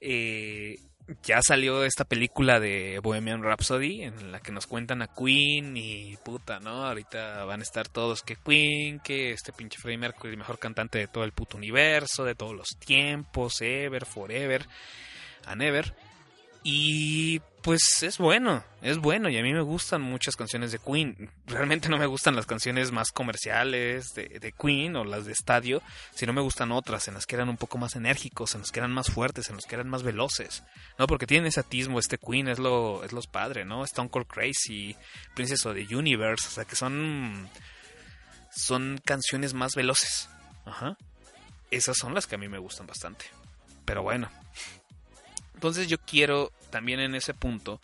[0.00, 0.78] eh,
[1.22, 6.16] ya salió esta película de Bohemian Rhapsody en la que nos cuentan a Queen y
[6.24, 6.86] puta, ¿no?
[6.86, 10.98] Ahorita van a estar todos que Queen, que este pinche Freddie Mercury, el mejor cantante
[10.98, 14.66] de todo el puto universo, de todos los tiempos, ever, forever
[15.46, 15.94] a Never.
[16.62, 21.30] Y pues es bueno, es bueno y a mí me gustan muchas canciones de Queen.
[21.46, 25.80] Realmente no me gustan las canciones más comerciales de, de, Queen o las de estadio,
[26.14, 28.80] sino me gustan otras en las que eran un poco más enérgicos, en las que
[28.80, 30.64] eran más fuertes, en las que eran más veloces.
[30.98, 33.84] No, porque tienen ese atismo, este Queen es lo es los padre, ¿no?
[33.84, 34.96] Stone Cold Crazy,
[35.34, 37.48] Princess of the Universe, o sea que son
[38.50, 40.28] son canciones más veloces.
[40.64, 40.96] Ajá.
[41.70, 43.24] Esas son las que a mí me gustan bastante.
[43.84, 44.28] Pero bueno,
[45.54, 47.80] entonces yo quiero también en ese punto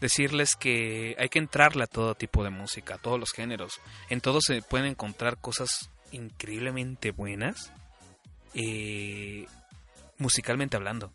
[0.00, 3.80] decirles que hay que entrarle a todo tipo de música, a todos los géneros.
[4.08, 7.72] En todos se pueden encontrar cosas increíblemente buenas,
[8.54, 9.46] eh,
[10.18, 11.12] musicalmente hablando.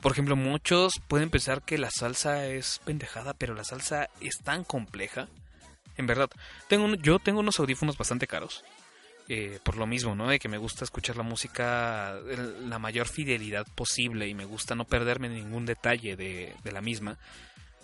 [0.00, 4.64] Por ejemplo, muchos pueden pensar que la salsa es pendejada, pero la salsa es tan
[4.64, 5.28] compleja.
[5.96, 6.30] En verdad,
[6.68, 8.64] tengo yo tengo unos audífonos bastante caros
[9.32, 10.28] eh, por lo mismo, ¿no?
[10.28, 12.18] De que me gusta escuchar la música
[12.66, 17.16] la mayor fidelidad posible y me gusta no perderme ningún detalle de, la misma.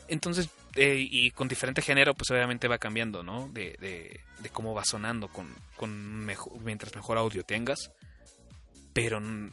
[0.08, 3.48] Entonces, eh, y con diferente género, pues obviamente va cambiando, ¿no?
[3.52, 5.92] De, de, de cómo va sonando con, con
[6.24, 7.92] mejor, mientras mejor audio tengas.
[8.92, 9.52] Pero en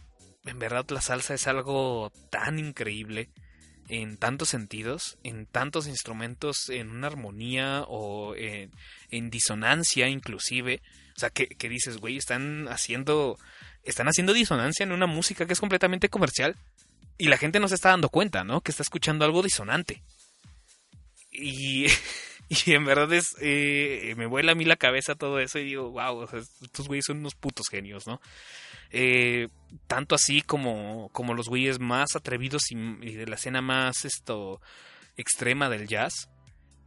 [0.58, 3.30] verdad la salsa es algo tan increíble
[3.88, 8.72] en tantos sentidos, en tantos instrumentos, en una armonía o en,
[9.12, 10.82] en disonancia inclusive
[11.16, 13.38] o sea, que, dices, güey, están haciendo,
[13.84, 16.56] están haciendo disonancia en una música que es completamente comercial
[17.18, 18.62] y la gente no se está dando cuenta, ¿no?
[18.62, 20.02] Que está escuchando algo disonante.
[21.32, 21.88] Y,
[22.66, 25.92] Y en verdad es, eh, me vuela a mí la cabeza todo eso y digo,
[25.92, 28.22] wow, estos güeyes son unos putos genios, ¿no?
[28.92, 29.48] Eh,
[29.88, 34.62] tanto así como, como los güeyes más atrevidos y, de la escena más esto
[35.18, 36.30] extrema del jazz.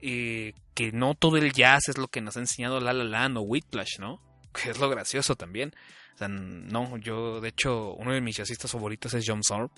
[0.01, 3.41] Eh, que no todo el jazz es lo que nos ha enseñado La La o
[3.41, 4.21] Whiplash, ¿no?
[4.53, 5.73] Que es lo gracioso también.
[6.15, 9.71] O sea, no, yo, de hecho, uno de mis jazzistas favoritos es John Sorb,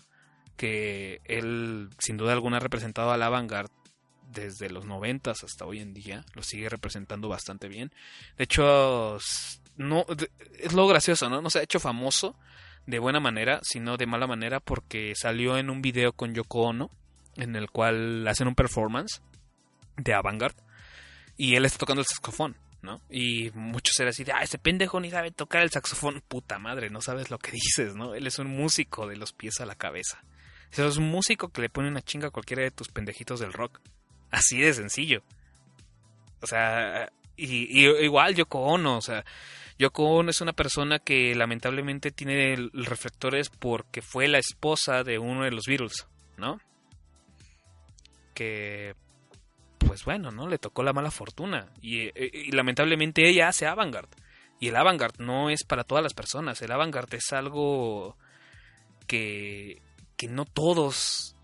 [0.56, 3.70] que él, sin duda alguna, ha representado a la vanguard
[4.30, 6.24] desde los noventas hasta hoy en día.
[6.34, 7.92] Lo sigue representando bastante bien.
[8.36, 9.18] De hecho,
[9.76, 10.06] no,
[10.58, 11.42] es lo gracioso, ¿no?
[11.42, 12.36] No se ha hecho famoso
[12.86, 16.90] de buena manera, sino de mala manera porque salió en un video con Yoko Ono,
[17.36, 19.22] en el cual hacen un performance
[19.98, 20.42] de avant
[21.36, 22.56] y él está tocando el saxofón.
[22.80, 23.00] ¿no?
[23.10, 26.22] Y muchos eran así de, ah, ese pendejo ni sabe tocar el saxofón.
[26.26, 28.14] Puta madre, no sabes lo que dices, ¿no?
[28.14, 30.22] Él es un músico de los pies a la cabeza.
[30.70, 33.80] es un músico que le pone una chinga a cualquiera de tus pendejitos del rock.
[34.30, 35.22] Así de sencillo.
[36.40, 39.24] O sea, y, igual Yoko Ono, o sea,
[39.78, 45.44] Yoko Ono es una persona que lamentablemente tiene reflectores porque fue la esposa de uno
[45.44, 46.60] de los Beatles, ¿no?
[48.34, 48.94] Que
[49.78, 50.48] pues bueno, ¿no?
[50.48, 51.68] Le tocó la mala fortuna.
[51.80, 53.94] Y, eh, lamentablemente ella hace avant
[54.60, 56.60] Y el avant no es para todas las personas.
[56.62, 58.16] El avant es algo
[59.06, 59.80] que,
[60.16, 61.34] que no todos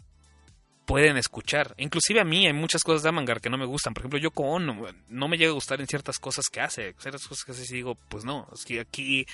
[0.84, 1.74] pueden escuchar.
[1.78, 3.94] Inclusive a mí hay muchas cosas de avant que no me gustan.
[3.94, 4.66] Por ejemplo, yo con
[5.08, 6.94] no me llega a gustar en ciertas cosas que hace.
[6.98, 9.26] Ciertas cosas que hace y digo, pues no, es que aquí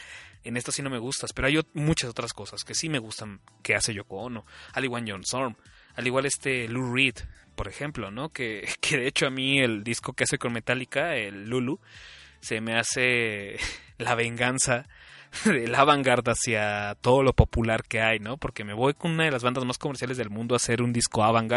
[0.45, 1.33] en esto sí no me gustas.
[1.33, 4.47] Pero hay muchas otras cosas que sí me gustan que hace Yoko Ono.
[4.73, 5.57] Al igual John Storm.
[6.01, 7.17] Al igual este Lou Reed
[7.61, 8.31] por ejemplo, ¿no?
[8.31, 11.79] Que, que de hecho a mí el disco que hace con Metallica, el Lulu,
[12.41, 13.59] se me hace
[13.99, 14.87] la venganza
[15.45, 18.37] del avant hacia todo lo popular que hay, ¿no?
[18.37, 20.93] Porque me voy con una de las bandas más comerciales del mundo a hacer un
[20.93, 21.51] disco avant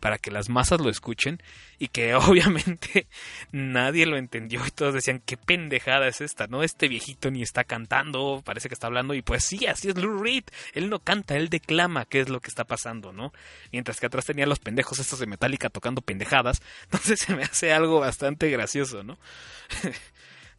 [0.00, 1.42] para que las masas lo escuchen
[1.78, 3.06] y que obviamente
[3.52, 6.62] nadie lo entendió y todos decían, qué pendejada es esta, ¿no?
[6.62, 10.22] Este viejito ni está cantando, parece que está hablando y pues sí, así es Lou
[10.22, 13.32] Reed, él no canta, él declama qué es lo que está pasando, ¿no?
[13.72, 17.72] Mientras que atrás tenía los pendejos estos de Metallica tocando pendejadas, entonces se me hace
[17.72, 19.18] algo bastante gracioso, ¿no?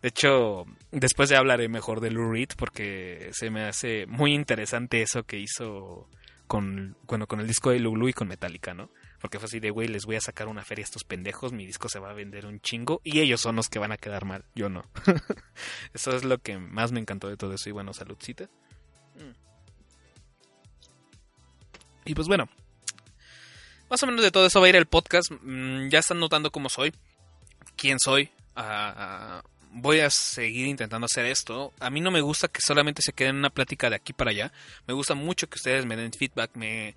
[0.02, 5.02] De hecho, después ya hablaré mejor de Lou Reed porque se me hace muy interesante
[5.02, 6.08] eso que hizo
[6.52, 8.90] con, bueno, con el disco de Lulu y con Metallica, ¿no?
[9.22, 11.66] Porque fue así de, güey, les voy a sacar una feria a estos pendejos, mi
[11.66, 14.26] disco se va a vender un chingo y ellos son los que van a quedar
[14.26, 14.84] mal, yo no.
[15.94, 18.50] eso es lo que más me encantó de todo eso y bueno, saludcita.
[19.16, 19.32] Mm.
[22.04, 22.50] Y pues bueno,
[23.90, 25.32] más o menos de todo eso va a ir el podcast.
[25.32, 26.94] Mm, ya están notando cómo soy,
[27.78, 28.30] quién soy.
[29.72, 31.74] Voy a seguir intentando hacer esto.
[31.80, 34.32] A mí no me gusta que solamente se quede en una plática de aquí para
[34.32, 34.52] allá.
[34.88, 36.96] Me gusta mucho que ustedes me den feedback, me,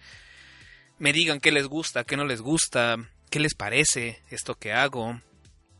[0.98, 2.96] me digan qué les gusta, qué no les gusta,
[3.30, 5.20] qué les parece esto que hago.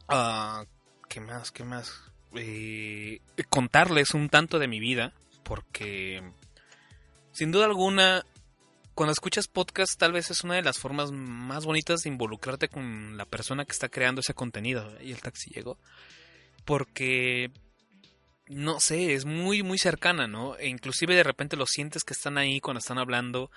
[0.09, 0.65] Uh,
[1.09, 1.51] ¿Qué más?
[1.51, 2.01] ¿Qué más?
[2.35, 6.23] Eh, contarles un tanto de mi vida, porque
[7.33, 8.25] sin duda alguna,
[8.95, 13.17] cuando escuchas podcast tal vez es una de las formas más bonitas de involucrarte con
[13.17, 14.93] la persona que está creando ese contenido.
[15.01, 15.79] Y el taxi llegó
[16.65, 17.51] porque
[18.49, 20.57] no sé, es muy muy cercana, ¿no?
[20.59, 23.51] E inclusive de repente lo sientes que están ahí cuando están hablando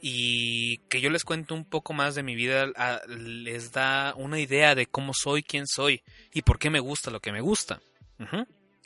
[0.00, 2.68] y que yo les cuento un poco más de mi vida
[3.08, 6.02] les da una idea de cómo soy, quién soy
[6.32, 7.80] y por qué me gusta lo que me gusta.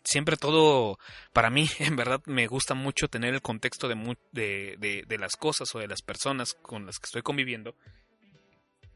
[0.04, 0.98] Siempre todo,
[1.32, 5.72] para mí, en verdad, me gusta mucho tener el contexto de, de, de, las cosas
[5.74, 7.76] o de las personas con las que estoy conviviendo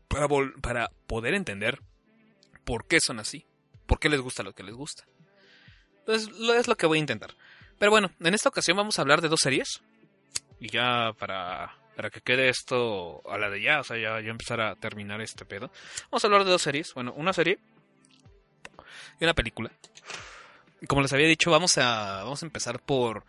[0.09, 0.27] para,
[0.61, 1.81] para poder entender
[2.65, 3.47] por qué son así
[3.87, 5.05] por qué les gusta lo que les gusta.
[6.01, 7.35] Entonces, lo es lo que voy a intentar.
[7.79, 9.81] Pero bueno, en esta ocasión vamos a hablar de dos series.
[10.61, 14.31] Y ya para, para que quede esto a la de ya, o sea, ya, ya
[14.31, 15.71] empezar a terminar este pedo.
[16.11, 16.95] Vamos a hablar de dos series.
[16.95, 17.59] Bueno, una serie
[19.21, 19.71] y una película.
[20.81, 23.25] Y como les había dicho, vamos a, vamos a empezar por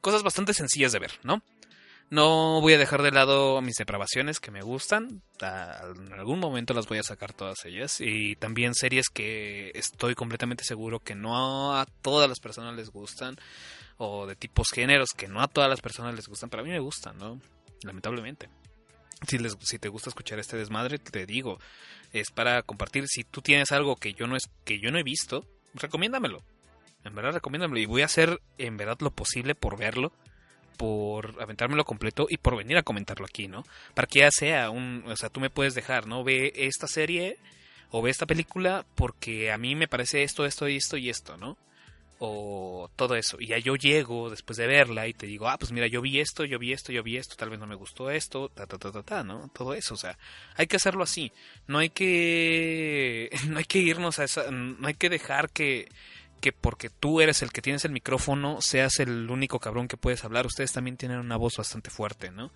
[0.00, 1.42] cosas bastante sencillas de ver, ¿no?
[2.08, 5.22] No voy a dejar de lado mis depravaciones que me gustan.
[5.40, 8.00] En algún momento las voy a sacar todas ellas.
[8.00, 13.36] Y también series que estoy completamente seguro que no a todas las personas les gustan.
[13.98, 16.48] O de tipos géneros que no a todas las personas les gustan.
[16.48, 17.40] Pero a mí me gustan, ¿no?
[17.82, 18.48] Lamentablemente.
[19.26, 21.58] Si, si te gusta escuchar este desmadre, te digo,
[22.12, 23.08] es para compartir.
[23.08, 25.44] Si tú tienes algo que yo no, es, que yo no he visto,
[25.74, 26.44] recomiéndamelo.
[27.02, 27.80] En verdad, recomiéndamelo.
[27.80, 30.12] Y voy a hacer en verdad lo posible por verlo
[30.76, 33.64] por aventármelo completo y por venir a comentarlo aquí, ¿no?
[33.94, 36.24] Para que ya sea un, o sea, tú me puedes dejar, ¿no?
[36.24, 37.38] Ve esta serie
[37.90, 41.36] o ve esta película porque a mí me parece esto, esto y esto y esto,
[41.36, 41.56] ¿no?
[42.18, 43.36] o todo eso.
[43.40, 46.20] Y ya yo llego después de verla y te digo, ah, pues mira, yo vi
[46.20, 48.78] esto, yo vi esto, yo vi esto, tal vez no me gustó esto, ta, ta,
[48.78, 49.50] ta, ta, ta, ¿no?
[49.54, 50.18] Todo eso, o sea,
[50.56, 51.32] hay que hacerlo así.
[51.66, 55.88] No hay que, no hay que irnos a esa, no hay que dejar que,
[56.40, 60.24] que porque tú eres el que tienes el micrófono, seas el único cabrón que puedes
[60.24, 60.46] hablar.
[60.46, 62.50] Ustedes también tienen una voz bastante fuerte, ¿no?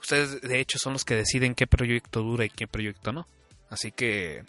[0.00, 3.26] Ustedes, de hecho, son los que deciden qué proyecto dura y qué proyecto no.
[3.70, 4.44] Así que,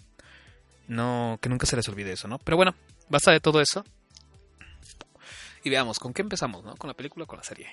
[0.87, 2.39] no, que nunca se les olvide eso, ¿no?
[2.39, 2.75] Pero bueno,
[3.09, 3.85] basta de todo eso.
[5.63, 6.75] Y veamos, ¿con qué empezamos, no?
[6.75, 7.69] ¿Con la película o con la serie?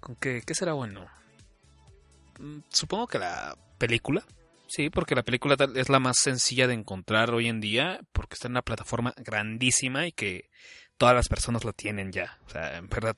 [0.00, 1.06] ¿Con qué, qué será bueno?
[2.38, 4.24] Mm, supongo que la película.
[4.74, 8.48] Sí, porque la película es la más sencilla de encontrar hoy en día, porque está
[8.48, 10.48] en una plataforma grandísima y que
[10.96, 12.38] todas las personas lo tienen ya.
[12.46, 13.14] O sea, en verdad,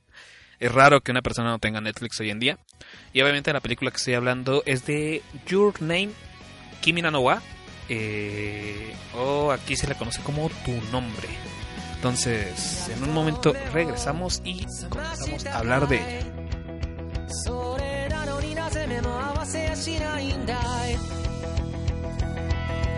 [0.58, 2.58] es raro que una persona no tenga Netflix hoy en día.
[3.12, 6.10] Y obviamente la película que estoy hablando es de Your Name
[6.80, 7.40] Kimi no wa,
[7.88, 11.28] eh, o aquí se le conoce como Tu Nombre.
[11.94, 16.34] Entonces, en un momento regresamos y comenzamos a hablar de ella.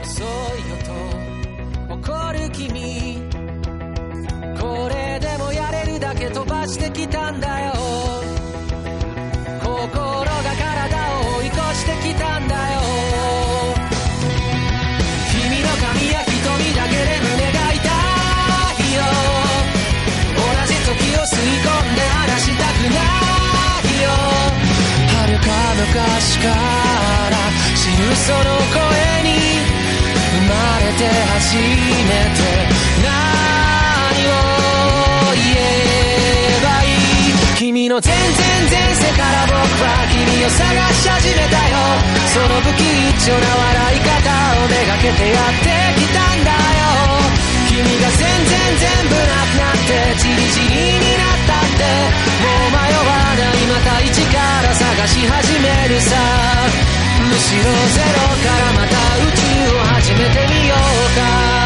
[0.06, 0.24] 遅い
[0.70, 3.18] よと怒る君。
[4.56, 7.72] これでもやれるだけ飛ばしてきたんだよ。
[9.60, 12.78] 心が体を追い越してきたんだよ。
[15.32, 16.38] 君の髪や瞳
[16.76, 17.82] だけで胸が痛
[18.78, 19.02] いよ。
[20.36, 23.02] 同じ時を吸い込んで離したくな
[23.90, 24.06] いよ。
[25.10, 27.34] 遥か昔から
[27.74, 28.38] 知るその
[28.70, 29.45] 声に
[30.46, 32.66] まれて初めて
[33.02, 33.10] 何
[34.26, 34.38] を
[35.34, 40.62] 言えばいい君の全然前世から僕は君を探
[40.94, 41.76] し始めたよ
[42.32, 42.86] その不吉
[43.26, 44.14] 祥な笑い方
[44.62, 46.86] をめがけてやってきたんだよ
[47.68, 51.82] 君が全然全部なくなってチリチリになったって
[52.40, 56.45] もう迷わないまた一から探し始めるさ
[57.26, 59.42] むしろゼロからまた宇宙
[59.74, 61.56] を始めてみようか。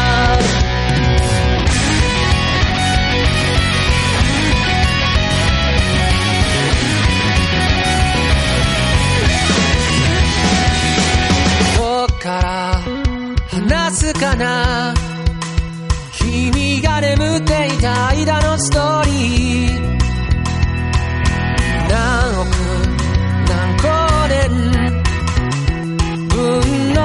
[13.91, 14.93] すかな。
[16.13, 20.00] 君が眠っていた間のストーリー。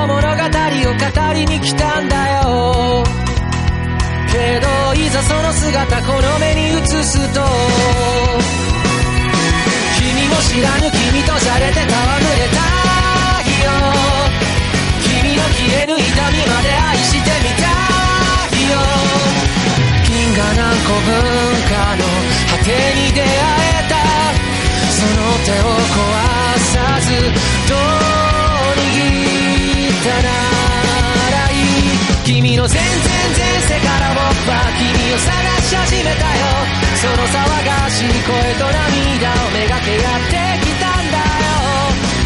[0.07, 3.05] 物語を語りに来たんだよ。
[4.31, 7.41] けどいざその姿この目に映すと
[9.99, 11.91] 君も知らぬ君とじゃれて戯れ
[12.55, 12.61] た
[13.43, 13.71] いよ。
[15.03, 17.67] 君の消える痛みまで愛してみた
[18.57, 18.75] いよ。
[20.05, 21.11] 銀河何個分
[21.69, 22.05] かの
[22.51, 23.95] 果てに出会えた。
[24.93, 25.99] その手を壊
[26.59, 27.07] さず
[27.69, 27.75] ど
[28.43, 28.46] う
[30.07, 30.31] 握ったな
[31.35, 32.87] らいい君の全然
[33.35, 35.35] 前世から僕は君を探
[35.67, 36.47] し始めたよ。
[37.03, 37.35] その騒
[37.67, 41.59] がしい声と涙をめがけやってきたんだよ。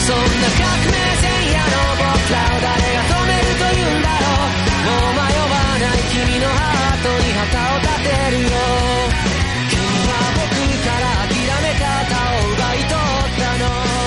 [0.05, 4.61] そんな革命前夜の僕らを誰が止めるというんだろう。
[4.85, 8.53] もう迷わない君のハートに旗を立てるよ。
[9.73, 10.53] 君は僕
[10.85, 11.33] から諦
[11.65, 14.00] め方を奪い取ったの。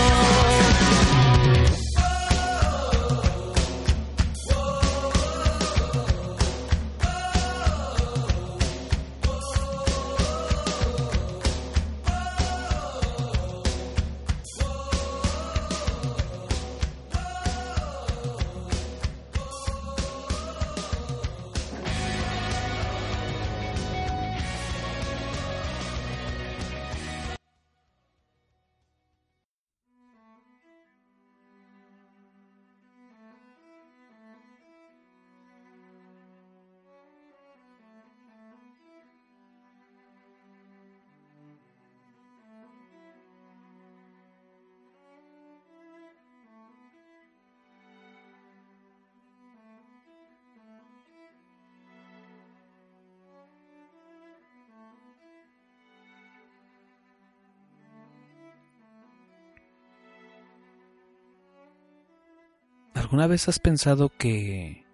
[63.14, 64.88] ¿Alguna vez has pensado que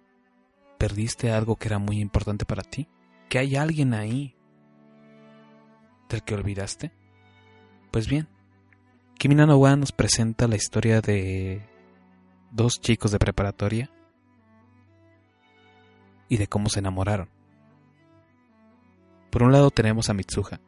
[0.78, 2.89] perdiste algo que era muy importante para ti?
[3.30, 4.36] ¿Que hay alguien ahí
[6.09, 6.91] del que olvidaste?
[7.91, 8.28] Pues bien,
[9.17, 11.65] Kimi no wa nos presenta la historia de
[12.51, 13.89] dos chicos de preparatoria
[16.28, 17.30] y de cómo se enamoraron.
[19.30, 20.59] Por un lado tenemos a Mitsuha,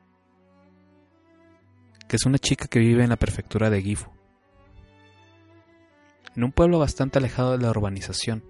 [2.07, 4.09] que es una chica que vive en la prefectura de Gifu,
[6.35, 8.43] en un pueblo bastante alejado de la urbanización,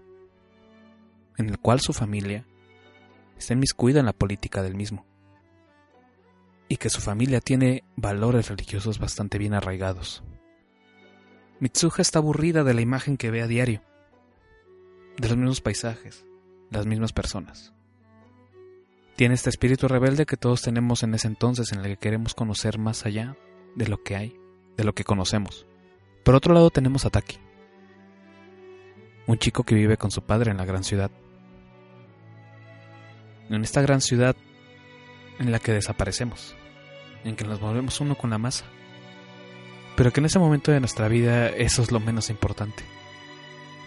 [1.38, 2.46] en el cual su familia
[3.38, 5.06] está inmiscuida en la política del mismo,
[6.68, 10.24] y que su familia tiene valores religiosos bastante bien arraigados.
[11.60, 13.82] Mitsuha está aburrida de la imagen que ve a diario,
[15.18, 16.26] de los mismos paisajes,
[16.70, 17.74] las mismas personas.
[19.16, 22.80] Tiene este espíritu rebelde que todos tenemos en ese entonces en el que queremos conocer
[22.80, 23.36] más allá
[23.76, 24.36] de lo que hay,
[24.78, 25.68] de lo que conocemos.
[26.24, 27.10] Por otro lado tenemos a
[29.28, 31.12] un chico que vive con su padre en la gran ciudad.
[33.50, 34.36] En esta gran ciudad
[35.40, 36.56] en la que desaparecemos,
[37.24, 38.66] en que nos movemos uno con la masa.
[39.96, 42.84] Pero que en ese momento de nuestra vida eso es lo menos importante,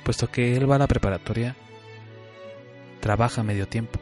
[0.04, 1.56] puesto que él va a la preparatoria,
[3.00, 3.98] trabaja medio tiempo,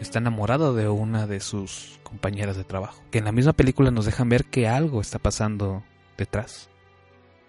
[0.00, 4.06] está enamorado de una de sus compañeras de trabajo, que en la misma película nos
[4.06, 5.82] dejan ver que algo está pasando
[6.16, 6.68] detrás.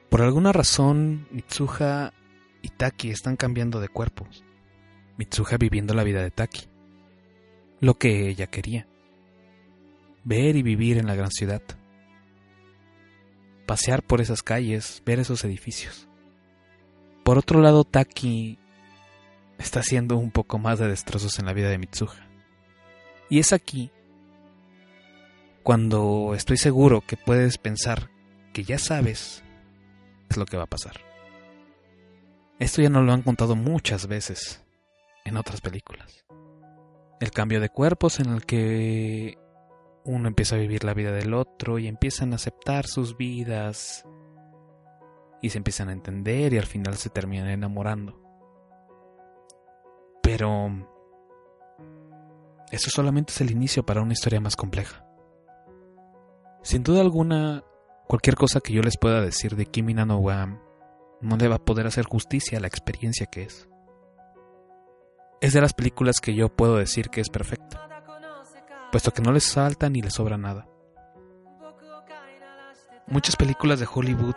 [0.10, 2.14] Por alguna razón, Mitsuha
[2.64, 4.43] y Taki están cambiando de cuerpos.
[5.18, 6.70] Mitsuha viviendo la vida de Taki.
[7.82, 8.88] Lo que ella quería.
[10.24, 11.61] Ver y vivir en la gran ciudad.
[13.68, 16.07] Pasear por esas calles, ver esos edificios.
[17.24, 18.57] Por otro lado, Taki
[19.59, 22.28] está haciendo un poco más de destrozos en la vida de Mitsuha.
[23.30, 23.91] Y es aquí
[25.64, 28.09] cuando estoy seguro que puedes pensar
[28.53, 29.43] que ya sabes
[30.30, 31.12] es lo que va a pasar.
[32.60, 34.64] Esto ya nos lo han contado muchas veces
[35.26, 36.26] en otras películas.
[37.20, 39.38] El cambio de cuerpos en el que
[40.06, 44.06] uno empieza a vivir la vida del otro y empiezan a aceptar sus vidas
[45.41, 48.22] y se empiezan a entender y al final se terminan enamorando.
[50.22, 50.70] Pero
[52.72, 55.06] eso solamente es el inicio para una historia más compleja.
[56.62, 57.64] Sin duda alguna,
[58.08, 60.62] cualquier cosa que yo les pueda decir de Kimi no Wa
[61.24, 63.67] no le va a poder hacer justicia a la experiencia que es.
[65.41, 67.88] Es de las películas que yo puedo decir que es perfecta,
[68.91, 70.67] puesto que no les salta ni les sobra nada.
[73.07, 74.36] Muchas películas de Hollywood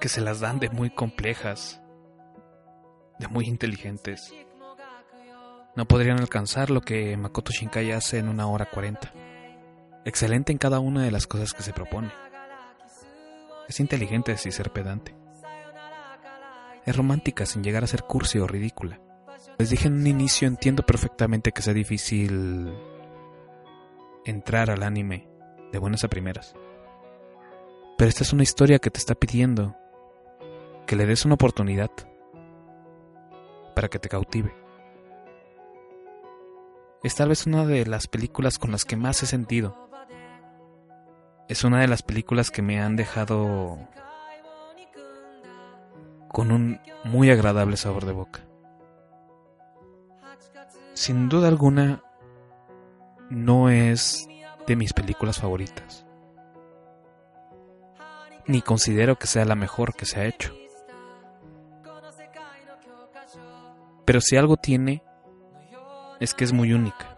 [0.00, 1.80] que se las dan de muy complejas,
[3.18, 4.32] de muy inteligentes,
[5.78, 9.12] no podrían alcanzar lo que Makoto Shinkai hace en una hora cuarenta.
[10.04, 12.10] Excelente en cada una de las cosas que se propone.
[13.68, 15.14] Es inteligente sin ser pedante.
[16.88, 18.98] Es romántica sin llegar a ser cursi o ridícula.
[19.58, 22.72] Les dije en un inicio, entiendo perfectamente que sea difícil
[24.24, 25.28] entrar al anime
[25.70, 26.54] de buenas a primeras.
[27.98, 29.76] Pero esta es una historia que te está pidiendo
[30.86, 31.90] que le des una oportunidad
[33.74, 34.54] para que te cautive.
[37.02, 39.90] Es tal vez una de las películas con las que más he sentido.
[41.50, 43.78] Es una de las películas que me han dejado
[46.28, 48.40] con un muy agradable sabor de boca.
[50.94, 52.02] Sin duda alguna,
[53.30, 54.28] no es
[54.66, 56.04] de mis películas favoritas.
[58.46, 60.54] Ni considero que sea la mejor que se ha hecho.
[64.04, 65.02] Pero si algo tiene,
[66.18, 67.16] es que es muy única.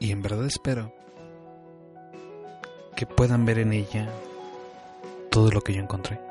[0.00, 0.92] Y en verdad espero
[2.96, 4.08] que puedan ver en ella
[5.30, 6.27] todo lo que yo encontré.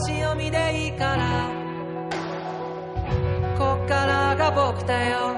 [0.00, 1.48] し読みでいいから。
[3.58, 5.34] こっからが僕だよ。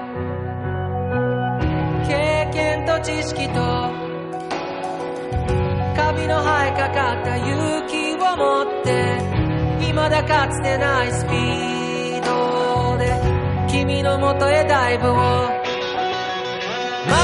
[2.07, 3.59] 経験と知識と。
[5.95, 9.17] カビの生えかかった勇気を持って。
[9.79, 13.17] 未だかつてないスピードで。
[13.69, 15.13] 君のもとへダイブを。
[15.13, 15.19] ま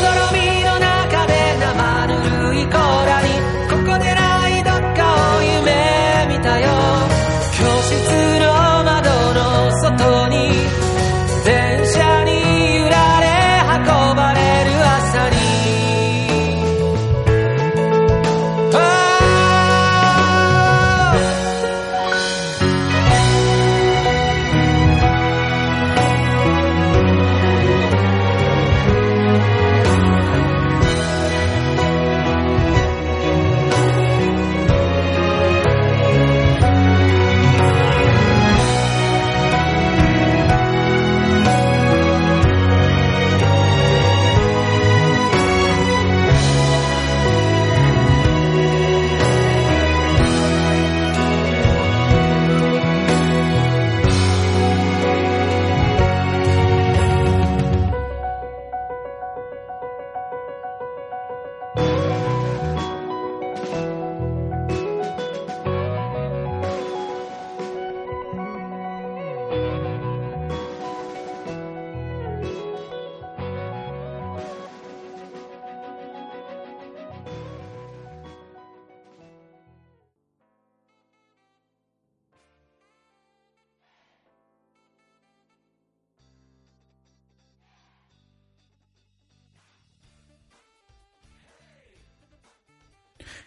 [0.02, 2.14] どろみの中で生ぬ
[2.54, 3.45] るい甲羅に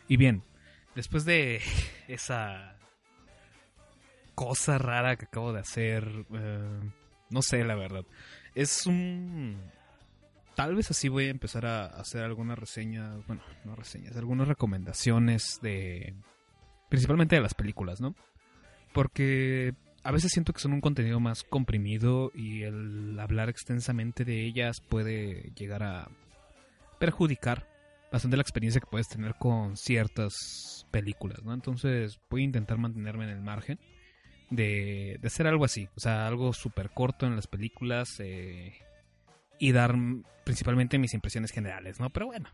[0.09, 0.43] Y bien,
[0.95, 1.61] después de
[2.09, 2.75] esa
[4.35, 6.81] cosa rara que acabo de hacer, eh,
[7.31, 8.05] no sé la verdad,
[8.55, 9.61] es un...
[10.57, 15.61] Tal vez así voy a empezar a hacer algunas reseñas, bueno, no reseñas, algunas recomendaciones
[15.63, 16.15] de...
[16.89, 18.17] Principalmente de las películas, ¿no?
[18.93, 24.47] Porque a veces siento que son un contenido más comprimido y el hablar extensamente de
[24.47, 26.09] ellas puede llegar a
[26.99, 27.68] perjudicar
[28.11, 31.53] bastante la experiencia que puedes tener con ciertas películas, ¿no?
[31.53, 33.79] Entonces voy a intentar mantenerme en el margen
[34.51, 38.73] de, de hacer algo así, o sea, algo súper corto en las películas eh,
[39.59, 39.95] y dar
[40.45, 42.11] principalmente mis impresiones generales, ¿no?
[42.11, 42.49] Pero bueno,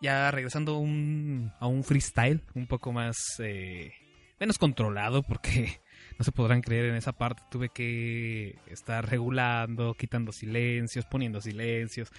[0.00, 3.16] ya regresando un, a un freestyle un poco más...
[3.40, 3.92] Eh,
[4.38, 5.80] menos controlado porque
[6.18, 7.42] no se podrán creer en esa parte.
[7.50, 12.10] Tuve que estar regulando, quitando silencios, poniendo silencios.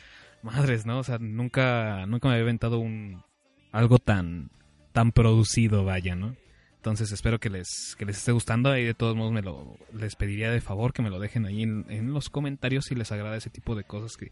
[0.42, 1.00] Madres, ¿no?
[1.00, 3.24] O sea, nunca, nunca me había inventado un
[3.72, 4.52] algo tan,
[4.94, 6.36] tan producido, vaya, ¿no?
[6.78, 10.16] Entonces espero que les, que les esté gustando y de todos modos me lo, les
[10.16, 13.36] pediría de favor que me lo dejen ahí en, en los comentarios si les agrada
[13.36, 14.32] ese tipo de cosas que,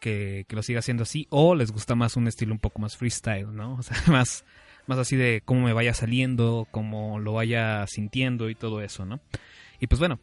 [0.00, 2.96] que, que, lo siga haciendo así o les gusta más un estilo un poco más
[2.96, 3.76] freestyle, ¿no?
[3.76, 4.44] O sea, más,
[4.88, 9.20] más así de cómo me vaya saliendo, cómo lo vaya sintiendo y todo eso, ¿no?
[9.78, 10.18] Y pues bueno,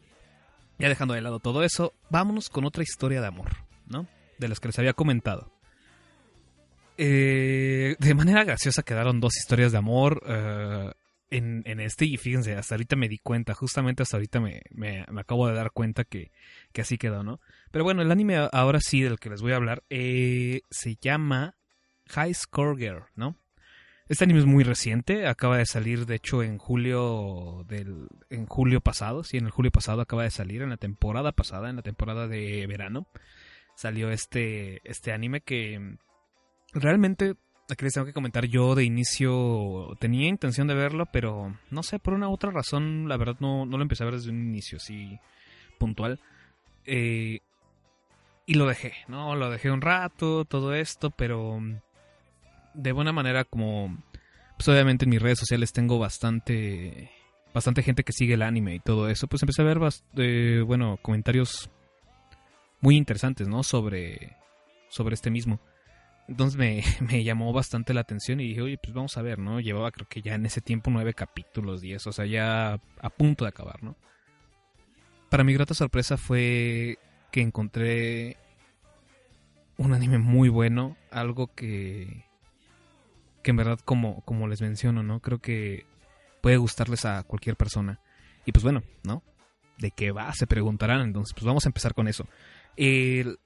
[0.78, 3.56] ya dejando de lado todo eso, vámonos con otra historia de amor,
[3.86, 4.06] ¿no?
[4.42, 5.52] De las que les había comentado.
[6.98, 10.92] Eh, de manera graciosa quedaron dos historias de amor eh,
[11.30, 15.04] en, en, este y fíjense, hasta ahorita me di cuenta, justamente hasta ahorita me, me,
[15.16, 16.30] acabo de dar cuenta que,
[16.72, 17.40] que, así quedó, ¿no?
[17.70, 21.56] Pero bueno, el anime ahora sí del que les voy a hablar eh, se llama
[22.10, 23.38] High Score Girl, ¿no?
[24.08, 28.82] Este anime es muy reciente, acaba de salir de hecho en julio del en julio
[28.82, 31.82] pasado, sí, en el julio pasado acaba de salir en la temporada pasada, en la
[31.82, 33.06] temporada de verano
[33.74, 35.96] salió este este anime que
[36.72, 37.34] realmente
[37.70, 41.98] aquí les tengo que comentar yo de inicio tenía intención de verlo, pero no sé,
[41.98, 44.40] por una u otra razón, la verdad no, no lo empecé a ver desde un
[44.40, 45.18] inicio así
[45.78, 46.20] puntual.
[46.84, 47.40] Eh,
[48.46, 49.36] y lo dejé, ¿no?
[49.36, 51.60] Lo dejé un rato, todo esto, pero
[52.74, 53.98] de buena manera como
[54.56, 57.10] pues obviamente en mis redes sociales tengo bastante
[57.52, 59.78] bastante gente que sigue el anime y todo eso, pues empecé a ver
[60.16, 61.70] eh, bueno, comentarios
[62.82, 63.62] muy interesantes, ¿no?
[63.62, 64.36] sobre
[64.88, 65.58] sobre este mismo.
[66.28, 69.58] Entonces me, me, llamó bastante la atención y dije, oye, pues vamos a ver, ¿no?
[69.58, 73.44] Llevaba creo que ya en ese tiempo nueve capítulos, diez, o sea, ya a punto
[73.44, 73.96] de acabar, ¿no?
[75.30, 76.98] Para mi grata sorpresa fue
[77.30, 78.36] que encontré
[79.78, 82.26] un anime muy bueno, algo que
[83.42, 85.20] que en verdad, como, como les menciono, ¿no?
[85.20, 85.84] Creo que
[86.40, 88.00] puede gustarles a cualquier persona.
[88.44, 89.22] Y pues bueno, ¿no?
[89.78, 90.32] ¿De qué va?
[90.32, 91.00] Se preguntarán.
[91.00, 92.26] Entonces, pues vamos a empezar con eso.
[92.76, 93.38] El,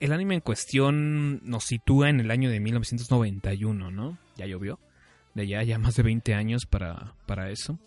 [0.00, 4.18] anime en cuestión nos sitúa en el año de 1991, ¿no?
[4.36, 4.78] Ya llovió.
[5.34, 7.78] De allá ya más de 20 años para, para eso.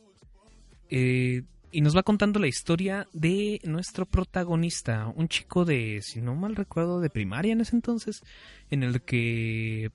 [0.90, 6.36] Eh, y nos va contando la historia de nuestro protagonista, un chico de, si no
[6.36, 8.22] mal recuerdo, de primaria en ese entonces,
[8.70, 9.92] en el que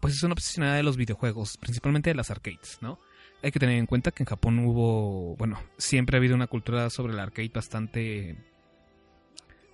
[0.00, 2.98] pues es una obsesionada de los videojuegos, principalmente de las arcades, ¿no?
[3.42, 6.88] Hay que tener en cuenta que en Japón hubo, bueno, siempre ha habido una cultura
[6.90, 8.36] sobre el arcade bastante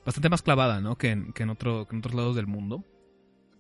[0.05, 0.97] bastante más clavada, ¿no?
[0.97, 2.85] Que en, que en, otro, que en otros lados del mundo,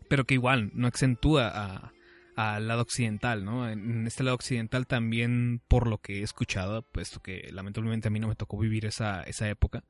[0.09, 1.93] pero que igual no acentúa
[2.37, 3.69] al lado occidental, ¿no?
[3.69, 8.21] En este lado occidental también, por lo que he escuchado, puesto que lamentablemente a mí
[8.21, 9.85] no me tocó vivir esa, esa época,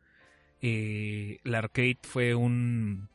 [0.61, 3.09] eh, el arcade fue un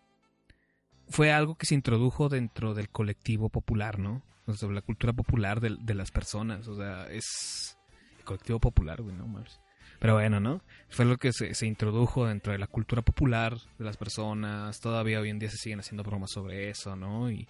[1.10, 4.24] fue algo que se introdujo dentro del colectivo popular, ¿no?
[4.46, 6.68] O sea, la cultura popular de, de las personas.
[6.68, 7.78] O sea, es.
[8.20, 9.60] El colectivo popular, güey, no más.
[10.00, 10.62] Pero bueno, ¿no?
[10.90, 14.80] Fue lo que se, se, introdujo dentro de la cultura popular de las personas.
[14.80, 17.30] Todavía hoy en día se siguen haciendo bromas sobre eso, ¿no?
[17.30, 17.48] Y,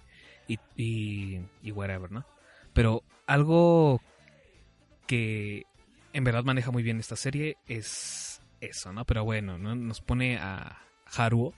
[0.47, 2.25] y, y, y whatever, ¿no?
[2.73, 4.01] Pero algo
[5.05, 5.63] que
[6.13, 9.05] en verdad maneja muy bien esta serie es eso, ¿no?
[9.05, 9.75] Pero bueno, ¿no?
[9.75, 11.53] Nos pone a Haruo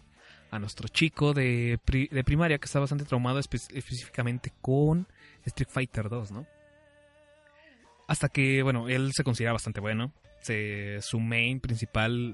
[0.51, 5.07] a nuestro chico de, pri de primaria que está bastante traumado espe específicamente con
[5.45, 6.45] Street Fighter 2, ¿no?
[8.07, 10.11] Hasta que, bueno, él se considera bastante bueno.
[10.41, 12.33] Se, su main principal,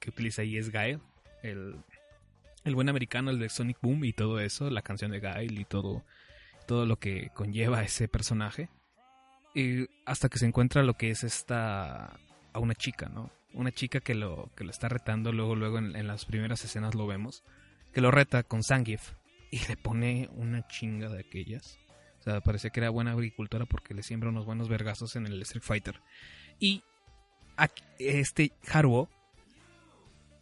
[0.00, 1.00] que utiliza ahí es Gael,
[1.42, 1.76] el,
[2.64, 5.64] el buen americano, el de Sonic Boom y todo eso, la canción de Gael y
[5.64, 6.04] todo,
[6.66, 8.68] todo lo que conlleva ese personaje.
[9.54, 12.18] Y hasta que se encuentra lo que es esta
[12.52, 13.30] a una chica, ¿no?
[13.54, 17.06] Una chica que lo, que lo está retando, luego, luego en, las primeras escenas lo
[17.06, 17.42] vemos
[17.92, 19.12] que lo reta con Sangif
[19.50, 21.78] y le pone una chinga de aquellas.
[22.20, 25.40] O sea, parece que era buena agricultora porque le siembra unos buenos vergazos en el
[25.42, 26.00] Street Fighter.
[26.58, 26.82] Y
[27.98, 29.08] este Haruo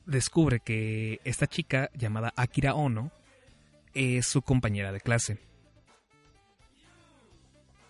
[0.07, 3.11] descubre que esta chica llamada Akira Ono
[3.95, 5.39] es su compañera de clase.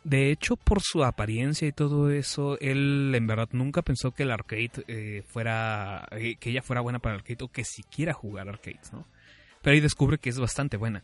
[0.05, 4.31] De hecho, por su apariencia y todo eso, él en verdad nunca pensó que el
[4.31, 6.07] arcade eh, fuera.
[6.13, 9.05] eh, que ella fuera buena para el arcade o que siquiera jugar arcades, ¿no?
[9.63, 11.03] Pero ahí descubre que es bastante buena.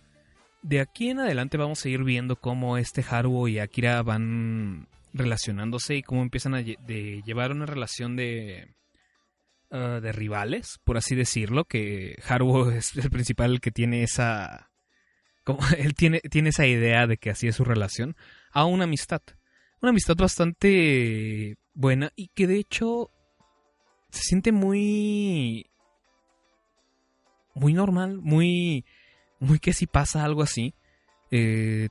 [0.63, 5.97] De aquí en adelante vamos a ir viendo cómo este Haruo y Akira van relacionándose
[5.97, 8.75] y cómo empiezan a llevar una relación de.
[9.71, 11.65] ah, de rivales, por así decirlo.
[11.65, 14.71] Que Haruo es el principal que tiene esa.
[15.79, 18.17] Él tiene, tiene esa idea de que así es su relación
[18.53, 19.23] a una amistad.
[19.81, 23.11] Una amistad bastante buena y que de hecho
[24.11, 25.71] se siente muy...
[27.55, 28.85] muy normal, muy...
[29.41, 30.75] muy que si pasa algo así.
[31.31, 31.89] eh,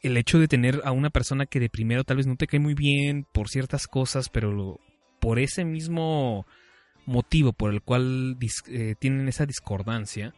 [0.00, 2.60] el hecho de tener a una persona que de primero tal vez no te cae
[2.60, 4.78] muy bien por ciertas cosas, pero
[5.20, 6.46] por ese mismo
[7.06, 8.36] motivo por el cual
[8.68, 10.34] eh, tienen esa discordancia,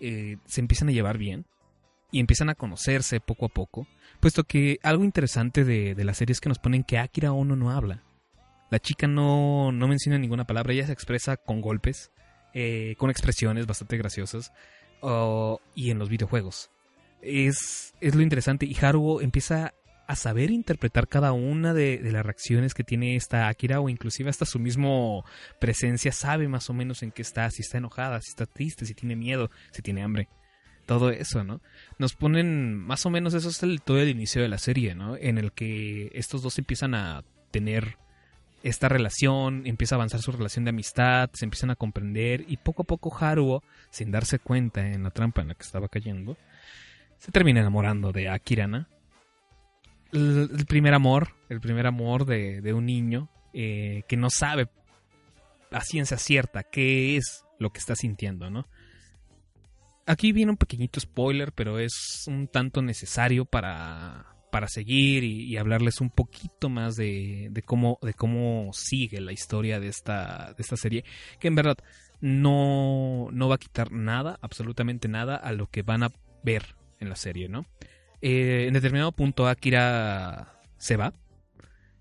[0.00, 1.46] eh, se empiezan a llevar bien
[2.10, 3.86] y empiezan a conocerse poco a poco.
[4.20, 7.56] Puesto que algo interesante de, de la serie es que nos ponen que Akira Ono
[7.56, 8.02] no habla.
[8.70, 12.10] La chica no, no menciona ninguna palabra, ella se expresa con golpes,
[12.54, 14.52] eh, con expresiones bastante graciosas,
[15.74, 16.70] y en los videojuegos.
[17.22, 19.74] Es, es lo interesante, y Haruo empieza
[20.06, 24.44] a saber interpretar cada una de, las reacciones que tiene esta Akira, o inclusive hasta
[24.44, 25.24] su mismo
[25.60, 28.94] presencia, sabe más o menos en qué está, si está enojada, si está triste, si
[28.94, 30.28] tiene miedo, si tiene hambre.
[30.84, 31.60] Todo eso, ¿no?
[31.98, 35.16] nos ponen más o menos eso es el, todo el inicio de la serie, ¿no?
[35.16, 37.98] En el que estos dos empiezan a tener
[38.64, 42.82] esta relación, empieza a avanzar su relación de amistad, se empiezan a comprender y poco
[42.82, 46.36] a poco Haruo, sin darse cuenta en la trampa en la que estaba cayendo,
[47.22, 48.88] se termina enamorando de Akirana.
[50.10, 54.68] El, el primer amor, el primer amor de, de un niño eh, que no sabe
[55.70, 58.66] a ciencia cierta qué es lo que está sintiendo, ¿no?
[60.04, 65.58] Aquí viene un pequeñito spoiler, pero es un tanto necesario para, para seguir y, y
[65.58, 70.60] hablarles un poquito más de, de cómo, de cómo sigue la historia de esta, de
[70.60, 71.04] esta serie,
[71.38, 71.76] que en verdad
[72.20, 76.10] no, no va a quitar nada, absolutamente nada, a lo que van a
[76.42, 77.66] ver en la serie, ¿no?
[78.20, 81.12] Eh, en determinado punto Akira se va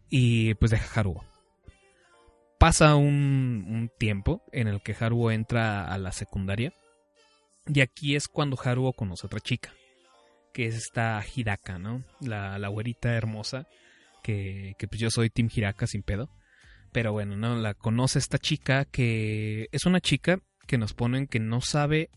[0.10, 1.26] y pues deja Haruo.
[2.60, 6.74] Pasa un, tiempo en el que Haruo entra a la secundaria
[7.66, 9.74] y aquí es cuando Haruo conoce a otra chica,
[10.54, 12.04] que es esta Hiraka, ¿no?
[12.20, 13.68] La, la güerita hermosa,
[14.22, 16.30] que, que pues yo soy Team Hiraka sin pedo.
[16.92, 17.56] Pero bueno, ¿no?
[17.56, 22.10] La conoce esta chica que es una chica que nos ponen que no sabe,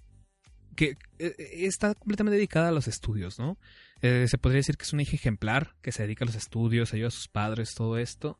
[0.74, 1.34] que eh,
[1.66, 3.56] está completamente dedicada a los estudios, ¿no?
[4.02, 6.92] Eh, se podría decir que es una hija ejemplar, que se dedica a los estudios,
[6.92, 8.38] ayuda a sus padres, todo esto.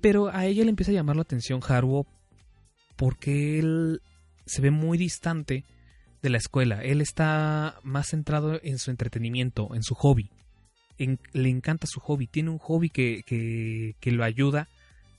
[0.00, 2.06] Pero a ella le empieza a llamar la atención Haruo
[2.96, 4.00] porque él
[4.46, 5.64] se ve muy distante
[6.22, 6.82] de la escuela.
[6.82, 10.30] Él está más centrado en su entretenimiento, en su hobby.
[10.98, 12.26] Le encanta su hobby.
[12.26, 14.68] Tiene un hobby que, que, que lo ayuda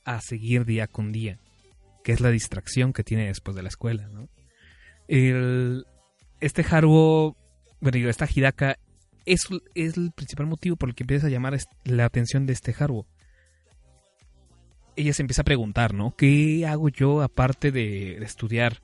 [0.04, 1.40] a seguir día con día.
[2.04, 4.28] Que es la distracción que tiene después de la escuela, ¿no?
[5.08, 5.86] El-
[6.40, 7.36] este Haruo,
[7.80, 8.78] bueno, esta Hidaka
[9.26, 12.76] es, es el principal motivo por el que empieza a llamar la atención de este
[12.78, 13.06] Haruo.
[14.96, 16.16] Ella se empieza a preguntar, ¿no?
[16.16, 18.82] ¿Qué hago yo aparte de, de estudiar?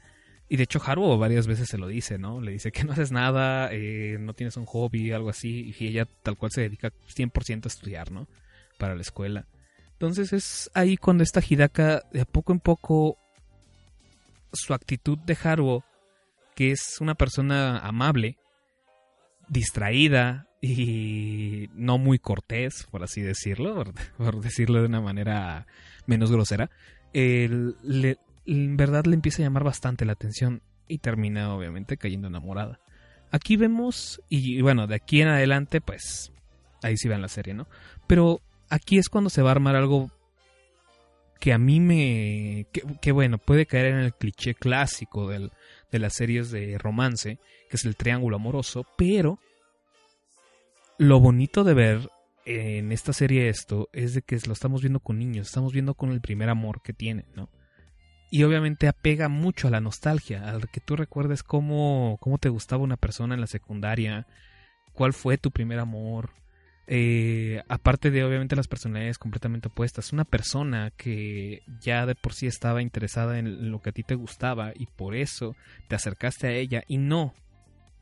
[0.47, 2.39] Y de hecho Haruo varias veces se lo dice, ¿no?
[2.39, 6.07] Le dice que no haces nada, eh, no tienes un hobby, algo así, y ella
[6.23, 8.27] tal cual se dedica 100% a estudiar, ¿no?
[8.77, 9.47] Para la escuela.
[9.93, 13.17] Entonces es ahí cuando esta Hidaka, de a poco en poco,
[14.53, 15.83] su actitud de Haruo,
[16.55, 18.37] que es una persona amable,
[19.47, 23.83] distraída y no muy cortés, por así decirlo,
[24.17, 25.67] por, decirlo de una manera
[26.07, 26.69] menos grosera,
[27.13, 32.79] en verdad le empieza a llamar bastante la atención y termina obviamente cayendo enamorada.
[33.31, 36.31] Aquí vemos, y bueno, de aquí en adelante, pues
[36.83, 37.67] ahí sí vean la serie, ¿no?
[38.07, 40.11] Pero aquí es cuando se va a armar algo
[41.39, 42.67] que a mí me...
[43.01, 45.51] que, bueno, puede caer en el cliché clásico del,
[45.91, 49.39] de las series de romance, que es el triángulo amoroso, pero
[50.97, 52.09] lo bonito de ver
[52.45, 56.11] en esta serie esto es de que lo estamos viendo con niños, estamos viendo con
[56.11, 57.49] el primer amor que tienen, ¿no?
[58.31, 62.83] Y obviamente apega mucho a la nostalgia, al que tú recuerdes cómo, cómo te gustaba
[62.83, 64.27] una persona en la secundaria,
[64.93, 66.31] cuál fue tu primer amor,
[66.87, 72.45] eh, aparte de obviamente las personalidades completamente opuestas, una persona que ya de por sí
[72.45, 75.55] estaba interesada en lo que a ti te gustaba y por eso
[75.87, 77.33] te acercaste a ella y no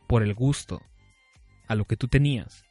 [0.08, 0.82] por el gusto
[1.68, 2.66] a lo que tú tenías,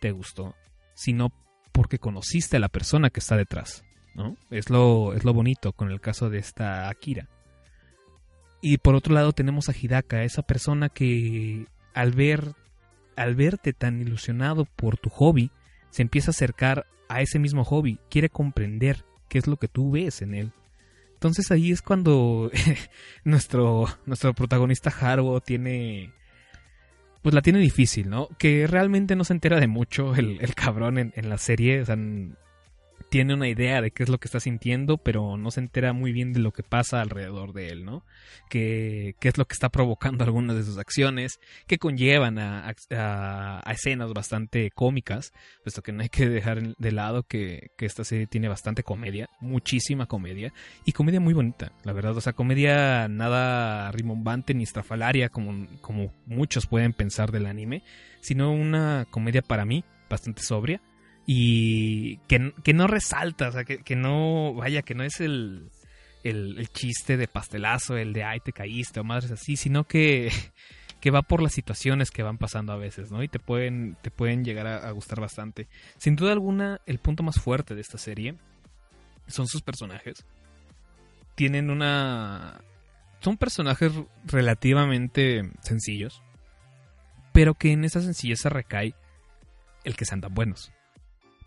[0.00, 0.56] te gustó,
[0.94, 1.32] sino
[1.70, 3.84] porque conociste a la persona que está detrás,
[4.14, 4.36] ¿no?
[4.50, 7.28] Es lo, es lo bonito con el caso de esta Akira.
[8.60, 12.54] Y por otro lado tenemos a Hidaka, esa persona que al ver
[13.16, 15.50] al verte tan ilusionado por tu hobby,
[15.90, 19.90] se empieza a acercar a ese mismo hobby, quiere comprender qué es lo que tú
[19.90, 20.52] ves en él.
[21.12, 22.50] Entonces ahí es cuando
[23.24, 26.12] nuestro, nuestro protagonista Haruo tiene...
[27.22, 28.28] Pues la tiene difícil, ¿no?
[28.36, 31.80] Que realmente no se entera de mucho el, el cabrón en, en la serie.
[31.80, 31.96] O sea,
[33.14, 36.12] tiene una idea de qué es lo que está sintiendo, pero no se entera muy
[36.12, 38.04] bien de lo que pasa alrededor de él, ¿no?
[38.50, 41.38] Qué, qué es lo que está provocando algunas de sus acciones,
[41.68, 45.32] que conllevan a, a, a, escenas bastante cómicas,
[45.62, 49.28] puesto que no hay que dejar de lado que, que, esta serie tiene bastante comedia,
[49.40, 50.52] muchísima comedia,
[50.84, 56.12] y comedia muy bonita, la verdad, o sea, comedia nada rimbombante ni estrafalaria como, como
[56.26, 57.84] muchos pueden pensar del anime,
[58.20, 60.80] sino una comedia para mí bastante sobria
[61.26, 65.70] y que, que no resalta, o sea, que, que, no, vaya, que no es el,
[66.22, 70.30] el, chiste de pastelazo, el de ay te caíste o madres así, sino que,
[71.00, 73.22] que va por las situaciones que van pasando a veces, ¿no?
[73.22, 75.66] Y te pueden, te pueden llegar a, gustar bastante.
[75.96, 78.34] Sin duda alguna, el punto más fuerte de esta serie
[79.26, 80.26] son sus personajes.
[81.34, 82.60] Tienen una...
[83.20, 83.90] Son personajes
[84.26, 86.22] relativamente sencillos,
[87.32, 88.94] pero que en esa sencillez recae
[89.84, 90.70] el que sean tan buenos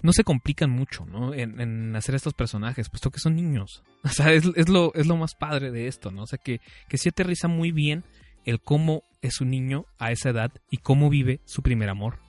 [0.01, 1.33] no se complican mucho, ¿no?
[1.33, 3.83] En, en, hacer estos personajes, puesto que son niños.
[4.03, 6.23] O sea, es, lo, es lo más padre de esto, ¿no?
[6.23, 8.05] O sea, que, que sí aterriza muy bien
[8.45, 12.19] el cómo es un niño a esa edad y cómo vive su primer amor.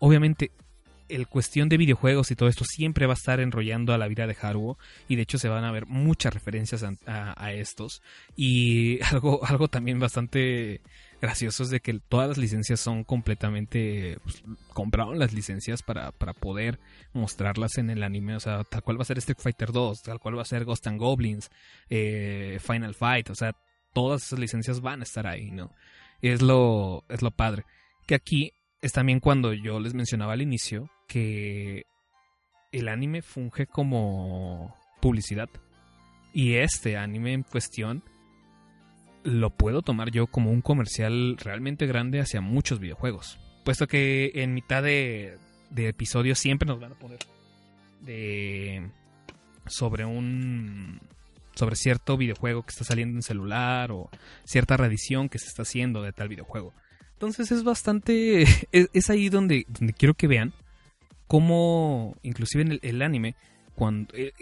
[0.00, 0.50] Obviamente,
[1.08, 4.26] el cuestión de videojuegos y todo esto siempre va a estar enrollando a la vida
[4.26, 8.02] de Haruo y de hecho se van a ver muchas referencias a, a, a estos
[8.34, 10.80] y algo, algo también bastante
[11.22, 14.42] gracioso es de que todas las licencias son completamente pues,
[14.72, 16.80] compraron las licencias para, para poder
[17.12, 20.18] mostrarlas en el anime, o sea, tal cual va a ser Street Fighter 2, tal
[20.18, 21.48] cual va a ser Ghost and Goblins,
[21.88, 23.56] eh, Final Fight, o sea,
[23.94, 25.70] todas esas licencias van a estar ahí, ¿no?
[26.20, 27.64] Es lo, es lo padre.
[28.06, 31.84] Que aquí es también cuando yo les mencionaba al inicio que
[32.72, 35.48] el anime funge como publicidad.
[36.34, 38.02] Y este anime en cuestión
[39.24, 43.38] lo puedo tomar yo como un comercial realmente grande hacia muchos videojuegos.
[43.64, 45.38] Puesto que en mitad de,
[45.70, 47.18] de episodio siempre nos van a poner
[48.00, 48.90] de
[49.66, 51.00] sobre un
[51.54, 54.10] sobre cierto videojuego que está saliendo en celular o
[54.44, 56.72] cierta reedición que se está haciendo de tal videojuego.
[57.12, 58.42] Entonces es bastante
[58.72, 60.52] es, ahí donde, donde quiero que vean
[61.26, 63.36] cómo inclusive en el, anime
[63.74, 64.32] cuando eh,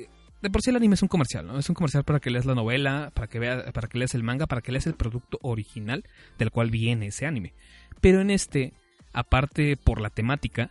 [0.42, 1.58] de por sí el anime es un comercial, ¿no?
[1.58, 4.22] Es un comercial para que leas la novela, para que veas, para que leas el
[4.22, 6.04] manga, para que leas el producto original
[6.38, 7.52] del cual viene ese anime.
[8.00, 8.72] Pero en este,
[9.12, 10.70] aparte por la temática,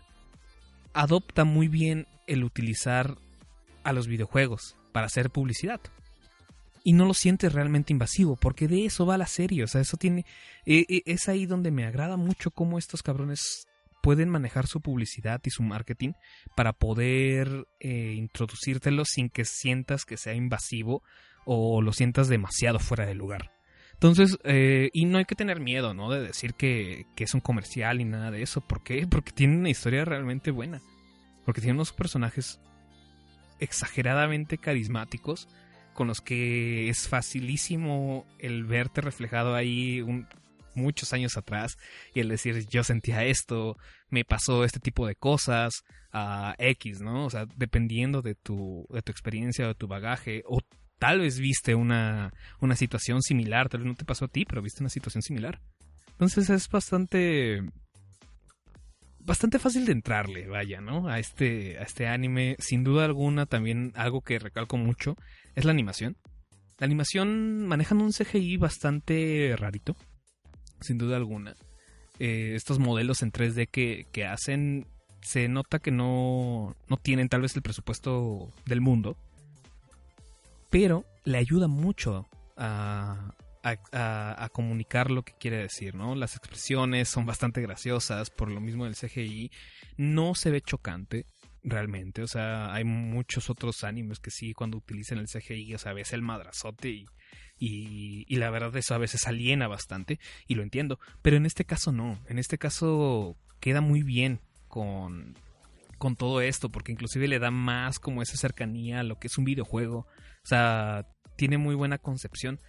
[0.94, 3.16] adopta muy bien el utilizar
[3.84, 5.80] a los videojuegos para hacer publicidad.
[6.84, 9.64] Y no lo sientes realmente invasivo, porque de eso va la serie.
[9.64, 10.26] O sea, eso tiene.
[10.66, 13.68] Eh, eh, es ahí donde me agrada mucho cómo estos cabrones
[14.02, 16.14] pueden manejar su publicidad y su marketing
[16.56, 21.04] para poder eh, introducírtelo sin que sientas que sea invasivo
[21.46, 23.52] o lo sientas demasiado fuera de lugar.
[23.94, 26.10] Entonces, eh, y no hay que tener miedo, ¿no?
[26.10, 28.62] De decir que, es un comercial y nada de eso.
[28.62, 29.06] ¿Por qué?
[29.06, 30.82] Porque tiene una historia realmente buena.
[31.44, 32.62] Porque tiene unos personajes
[33.60, 35.50] exageradamente carismáticos
[35.94, 40.30] con los que es facilísimo el verte reflejado ahí un,
[40.76, 41.78] muchos años atrás
[42.14, 43.78] y el decir yo sentía esto,
[44.10, 47.26] me pasó este tipo de cosas, a X, ¿no?
[47.26, 50.60] O sea, dependiendo de tu, de tu experiencia o de tu bagaje, o
[50.98, 54.62] tal vez viste una, una situación similar, tal vez no te pasó a ti, pero
[54.62, 55.60] viste una situación similar.
[56.12, 57.62] Entonces es bastante
[59.20, 61.08] bastante fácil de entrarle, vaya, ¿no?
[61.08, 62.56] A este, a este anime.
[62.60, 65.16] Sin duda alguna, también algo que recalco mucho
[65.56, 66.18] es la animación.
[66.80, 69.96] La animación manejan un CGI bastante rarito
[70.82, 71.56] sin duda alguna.
[72.20, 74.88] Eh, estos modelos en 3D que, que, hacen,
[75.22, 79.16] se nota que no, no tienen tal vez el presupuesto del mundo,
[80.70, 82.28] pero le ayuda mucho
[82.58, 83.34] a,
[83.64, 86.16] a, comunicar lo que quiere decir, ¿no?
[86.16, 89.52] Las expresiones son bastante graciosas, por lo mismo del CGI,
[89.98, 91.26] no se ve chocante
[91.64, 95.94] realmente, o sea, hay muchos otros animes que sí, cuando utilizan el CGI, o sea,
[95.94, 97.06] ves el madrazote y
[97.60, 101.66] y, y, la verdad eso a veces aliena bastante y lo entiendo, pero en este
[101.66, 105.36] caso no, en este caso queda muy bien con,
[105.98, 109.38] con todo esto porque inclusive le da más como esa cercanía a lo que es
[109.38, 111.06] un videojuego, o sea,
[111.36, 112.60] tiene muy buena concepción,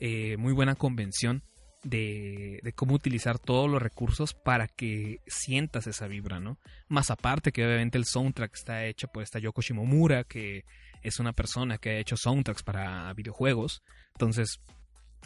[0.00, 1.44] eh, muy buena convención
[1.84, 6.58] de, de, cómo utilizar todos los recursos para que sientas esa vibra, ¿no?
[6.88, 10.64] Más aparte que obviamente el soundtrack está hecho por esta Yoko Shimomura, que
[11.02, 13.82] es una persona que ha hecho soundtracks para videojuegos,
[14.14, 14.60] entonces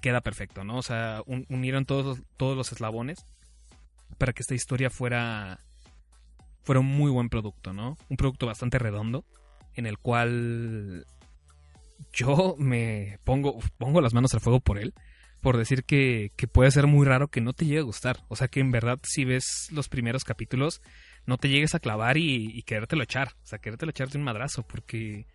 [0.00, 0.78] queda perfecto, ¿no?
[0.78, 3.18] O sea, un, unieron todos, todos los eslabones
[4.18, 5.60] para que esta historia fuera
[6.62, 7.96] fuera un muy buen producto, ¿no?
[8.08, 9.24] Un producto bastante redondo,
[9.74, 11.06] en el cual
[12.12, 14.92] yo me pongo, pongo las manos al fuego por él,
[15.40, 18.18] por decir que, que puede ser muy raro que no te llegue a gustar.
[18.26, 20.82] O sea que en verdad si ves los primeros capítulos,
[21.24, 23.28] no te llegues a clavar y, y querértelo echar.
[23.44, 25.26] O sea, querértelo echar de un madrazo, porque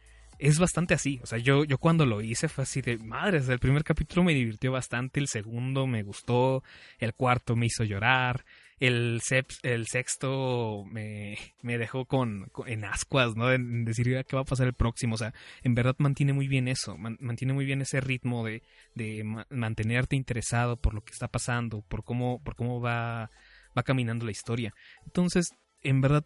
[0.41, 1.19] es bastante así.
[1.21, 3.47] O sea, yo, yo cuando lo hice fue así de madres.
[3.47, 6.63] El primer capítulo me divirtió bastante, el segundo me gustó,
[6.97, 8.43] el cuarto me hizo llorar,
[8.79, 9.21] el,
[9.61, 13.51] el sexto me, me dejó con, con- en ascuas, ¿no?
[13.51, 15.13] En decir "Ah, qué va a pasar el próximo.
[15.13, 15.31] O sea,
[15.61, 18.63] en verdad mantiene muy bien eso, man- mantiene muy bien ese ritmo de,
[18.95, 23.29] de ma- mantenerte interesado por lo que está pasando, por cómo, por cómo va,
[23.77, 24.73] va caminando la historia.
[25.05, 25.49] Entonces,
[25.83, 26.25] en verdad,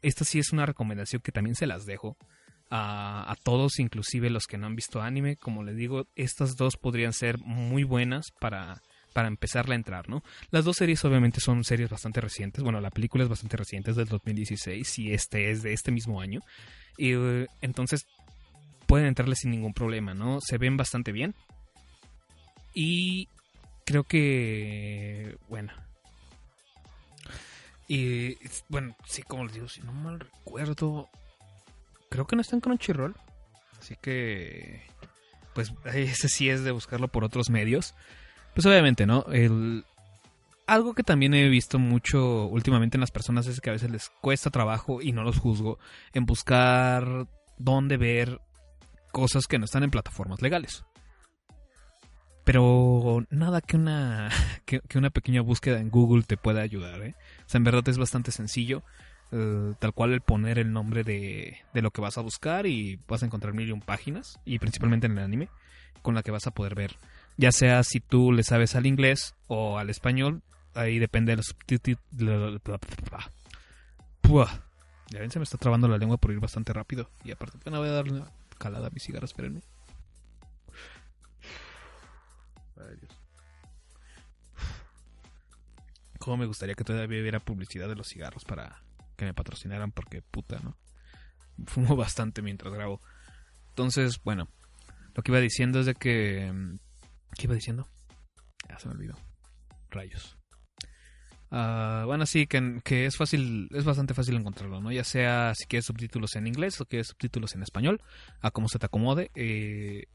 [0.00, 2.16] esta sí es una recomendación que también se las dejo
[2.70, 5.36] a, a todos, inclusive los que no han visto anime.
[5.36, 8.80] Como les digo, estas dos podrían ser muy buenas para,
[9.16, 10.22] para empezarla a entrar, ¿no?
[10.50, 12.62] Las dos series obviamente son series bastante recientes.
[12.62, 16.20] Bueno, la película es bastante reciente, es del 2016 y este es de este mismo
[16.20, 16.40] año.
[16.98, 17.12] Y
[17.62, 18.06] entonces
[18.86, 20.40] pueden entrarle sin ningún problema, ¿no?
[20.42, 21.34] Se ven bastante bien.
[22.74, 23.30] Y
[23.86, 25.72] creo que, bueno.
[27.88, 28.36] Y
[28.68, 31.08] bueno, sí, como les digo, si no mal recuerdo,
[32.08, 33.14] creo que no está en Crunchyroll.
[33.78, 34.82] Así que,
[35.54, 37.94] pues ese sí es de buscarlo por otros medios.
[38.54, 39.26] Pues obviamente, ¿no?
[39.30, 39.84] El,
[40.66, 44.08] algo que también he visto mucho últimamente en las personas es que a veces les
[44.08, 45.78] cuesta trabajo, y no los juzgo,
[46.12, 47.28] en buscar
[47.58, 48.40] dónde ver
[49.12, 50.84] cosas que no están en plataformas legales.
[52.44, 54.30] Pero nada que una,
[54.64, 57.14] que, que una pequeña búsqueda en Google te pueda ayudar, ¿eh?
[57.44, 58.82] O sea, en verdad es bastante sencillo.
[59.32, 63.00] Eh, tal cual el poner el nombre de, de lo que vas a buscar y
[63.08, 65.48] vas a encontrar mil y un páginas, y principalmente en el anime,
[66.02, 66.96] con la que vas a poder ver.
[67.36, 70.42] Ya sea si tú le sabes al inglés o al español,
[70.74, 72.60] ahí depende de los subtítulos.
[75.10, 77.10] Ya ven, se me está trabando la lengua por ir bastante rápido.
[77.24, 79.60] Y aparte, bueno, voy a darle una calada a mi cigarro, espérenme.
[82.76, 83.12] Ay, Dios.
[86.18, 88.82] Cómo me gustaría que todavía hubiera publicidad de los cigarros para
[89.16, 90.76] que me patrocinaran, porque puta, ¿no?
[91.66, 93.00] Fumo bastante mientras grabo.
[93.70, 94.48] Entonces, bueno,
[95.14, 96.50] lo que iba diciendo es de que...
[96.52, 96.78] mm,
[97.36, 97.88] ¿Qué iba diciendo?
[98.68, 99.16] Ya se me olvidó.
[99.90, 100.36] Rayos.
[101.50, 104.90] Ah, bueno, sí, que, que es fácil, es bastante fácil encontrarlo, ¿no?
[104.90, 108.02] Ya sea si quieres subtítulos en inglés o quieres subtítulos en español,
[108.40, 110.06] a como se te acomode, eh,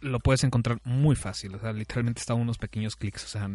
[0.00, 3.48] lo puedes encontrar muy fácil, o sea, literalmente está unos pequeños clics, o sea,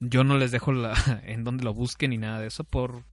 [0.00, 0.72] yo no les dejo
[1.24, 3.04] en donde lo busquen ni nada de eso por,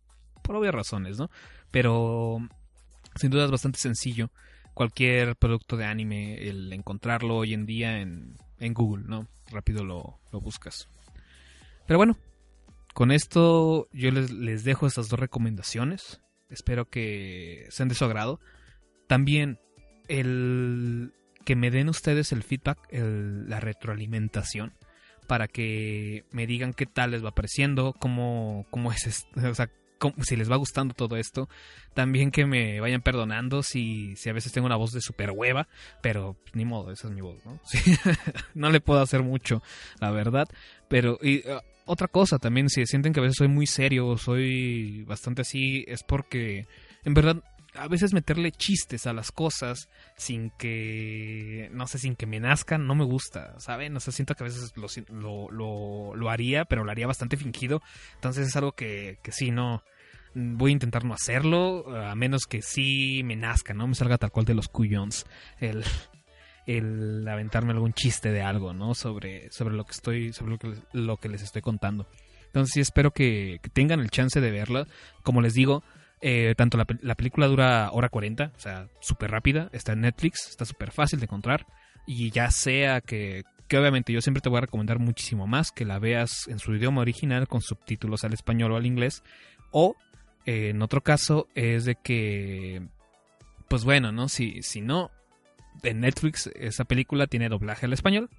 [0.44, 1.30] por obvias razones, ¿no?
[1.72, 2.38] Pero
[3.16, 4.30] sin duda es bastante sencillo
[4.76, 9.28] cualquier producto de anime, el encontrarlo hoy en día en, en Google, ¿no?
[9.52, 10.88] Rápido lo, lo buscas.
[11.86, 12.18] Pero bueno,
[12.94, 16.22] con esto yo les, les dejo estas dos recomendaciones.
[16.50, 18.40] Espero que sean de su agrado.
[19.08, 19.60] También
[20.08, 21.14] el
[21.46, 24.74] que me den ustedes el feedback, el- la retroalimentación,
[25.28, 29.70] para que me digan qué tal les va pareciendo, cómo, cómo es, est- o sea,
[30.24, 31.50] si les va gustando todo esto.
[31.94, 35.68] También que me vayan perdonando si, si a veces tengo una voz de super hueva,
[36.02, 37.60] pero ni modo, esa es mi voz, ¿no?
[38.54, 39.62] No le puedo hacer mucho,
[40.00, 40.48] la verdad.
[40.88, 45.04] Pero, y uh, otra cosa también, si sienten que a veces soy muy serio soy
[45.04, 46.68] bastante así, es porque,
[47.04, 47.44] en verdad,
[47.76, 52.86] a veces meterle chistes a las cosas sin que, no sé, sin que me nazcan,
[52.86, 53.96] no me gusta, ¿saben?
[53.98, 57.38] O sea, siento que a veces lo, lo, lo, lo haría, pero lo haría bastante
[57.38, 57.82] fingido.
[58.16, 59.84] Entonces es algo que, que sí, no.
[60.36, 63.88] Voy a intentar no hacerlo, a menos que sí me nazca, ¿no?
[63.88, 65.26] Me salga tal cual de los cuyons.
[65.60, 65.84] El,
[66.66, 68.96] el aventarme algún chiste de algo, ¿no?
[68.96, 72.08] Sobre, sobre lo que estoy, sobre lo que, lo que les estoy contando.
[72.46, 74.88] Entonces sí espero que, que tengan el chance de verla.
[75.24, 75.84] Como les digo,
[76.22, 80.50] eh, tanto la, la película dura hora 40, o sea, súper rápida, está en Netflix,
[80.50, 81.66] está súper fácil de encontrar.
[82.06, 85.84] Y ya sea que, que obviamente yo siempre te voy a recomendar muchísimo más que
[85.84, 89.24] la veas en su idioma original con subtítulos al español o al inglés.
[89.72, 89.96] O
[90.46, 92.82] eh, en otro caso es de que,
[93.68, 94.30] pues bueno, ¿no?
[94.30, 95.12] Si, si no,
[95.84, 98.30] en Netflix esa película tiene doblaje al español.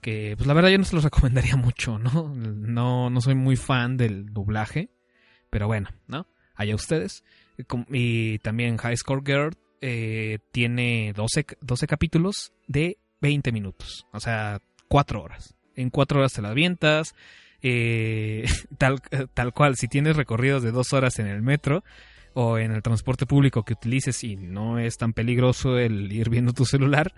[0.00, 2.32] Que pues la verdad yo no se los recomendaría mucho, ¿no?
[2.34, 4.90] No, no soy muy fan del doblaje.
[5.50, 6.26] Pero bueno, ¿no?
[6.54, 7.24] Allá ustedes.
[7.56, 13.50] Y com- Y también High Score Girl eh, tiene 12, c- 12 capítulos de 20
[13.50, 14.06] minutos.
[14.12, 15.54] O sea, 4 horas.
[15.74, 17.14] En 4 horas te las avientas.
[17.62, 18.44] Eh,
[18.78, 19.00] tal,
[19.34, 21.82] tal cual, si tienes recorridos de 2 horas en el metro,
[22.40, 26.52] o en el transporte público que utilices y no es tan peligroso el ir viendo
[26.52, 27.12] tu celular,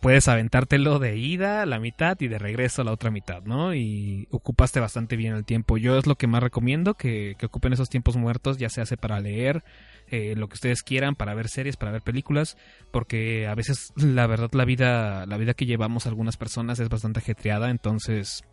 [0.00, 3.74] puedes aventártelo de ida la mitad y de regreso la otra mitad, ¿no?
[3.74, 5.78] Y ocupaste bastante bien el tiempo.
[5.78, 8.96] Yo es lo que más recomiendo, que, que ocupen esos tiempos muertos, ya se hace
[8.96, 9.64] para leer,
[10.08, 12.56] eh, lo que ustedes quieran, para ver series, para ver películas,
[12.92, 17.18] porque a veces la verdad la vida, la vida que llevamos algunas personas es bastante
[17.18, 18.44] ajetreada, entonces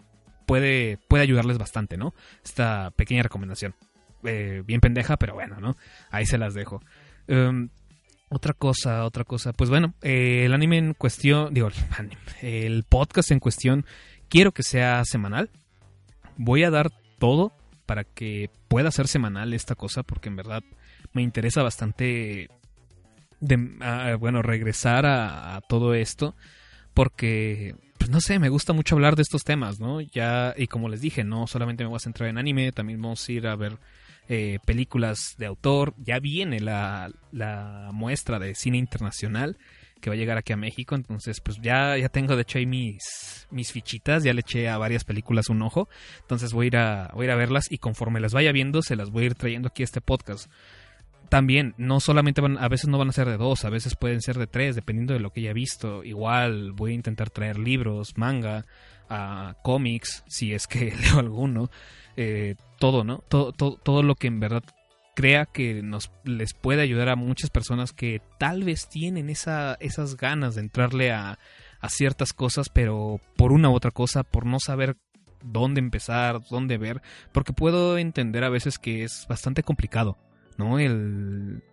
[0.46, 2.14] puede, puede ayudarles bastante, ¿no?
[2.44, 3.76] Esta pequeña recomendación.
[4.24, 5.76] Eh, bien pendeja, pero bueno, ¿no?
[6.10, 6.82] Ahí se las dejo.
[7.28, 7.70] Em,
[8.30, 9.54] otra cosa, otra cosa.
[9.54, 13.86] Pues bueno, eh, el anime en cuestión, digo, el, anime, el podcast en cuestión,
[14.30, 15.50] quiero que sea semanal.
[16.38, 17.54] Voy a dar todo
[17.86, 20.64] para que pueda ser semanal esta cosa, porque en verdad
[21.12, 22.50] me interesa bastante,
[23.82, 26.36] ah, bueno, regresar a todo esto,
[26.94, 30.02] porque pues no sé, me gusta mucho hablar de estos temas, ¿no?
[30.02, 33.26] Ya, y como les dije, no solamente me voy a centrar en anime, también vamos
[33.26, 33.78] a ir a ver
[34.28, 35.94] eh, películas de autor.
[35.98, 39.58] Ya viene la, la, muestra de cine internacional
[40.02, 40.96] que va a llegar aquí a México.
[40.96, 44.26] Entonces, pues ya, ya tengo de hecho ahí mis, mis fichitas.
[44.26, 45.88] Ya le eché a varias películas un ojo.
[46.20, 48.98] Entonces voy a, ir voy a ir a verlas y conforme las vaya viendo, se
[48.98, 50.52] las voy a ir trayendo aquí a este podcast.
[51.34, 54.22] También, no solamente van, a veces no van a ser de dos, a veces pueden
[54.22, 56.04] ser de tres, dependiendo de lo que haya visto.
[56.04, 58.68] Igual voy a intentar traer libros, manga,
[59.10, 61.72] uh, cómics, si es que leo alguno.
[62.18, 63.24] Eh, todo, ¿no?
[63.30, 64.62] Todo, todo, todo lo que en verdad
[65.16, 70.18] crea que nos les puede ayudar a muchas personas que tal vez tienen esa, esas
[70.18, 71.40] ganas de entrarle a,
[71.82, 74.98] a ciertas cosas, pero por una u otra cosa, por no saber
[75.42, 77.02] dónde empezar, dónde ver,
[77.32, 80.20] porque puedo entender a veces que es bastante complicado,
[80.58, 80.80] ¿no?
[80.80, 81.64] El,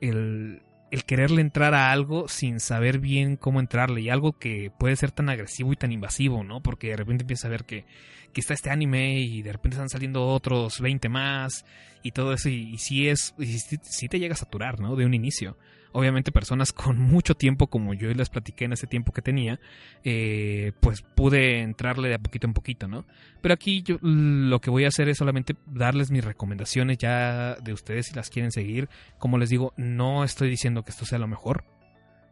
[0.00, 4.96] el, el quererle entrar a algo sin saber bien cómo entrarle y algo que puede
[4.96, 6.62] ser tan agresivo y tan invasivo, ¿no?
[6.62, 7.84] Porque de repente empieza a ver que,
[8.32, 11.64] que está este anime y de repente están saliendo otros 20 más
[12.02, 14.96] y todo eso y, si es, y si, te llega a saturar, ¿no?
[14.96, 15.56] De un inicio.
[15.92, 19.58] Obviamente personas con mucho tiempo como yo les platiqué en ese tiempo que tenía,
[20.04, 23.04] eh, pues pude entrarle de a poquito en poquito, ¿no?
[23.40, 27.72] Pero aquí yo lo que voy a hacer es solamente darles mis recomendaciones ya de
[27.72, 28.88] ustedes si las quieren seguir.
[29.18, 31.64] Como les digo, no estoy diciendo que esto sea lo mejor.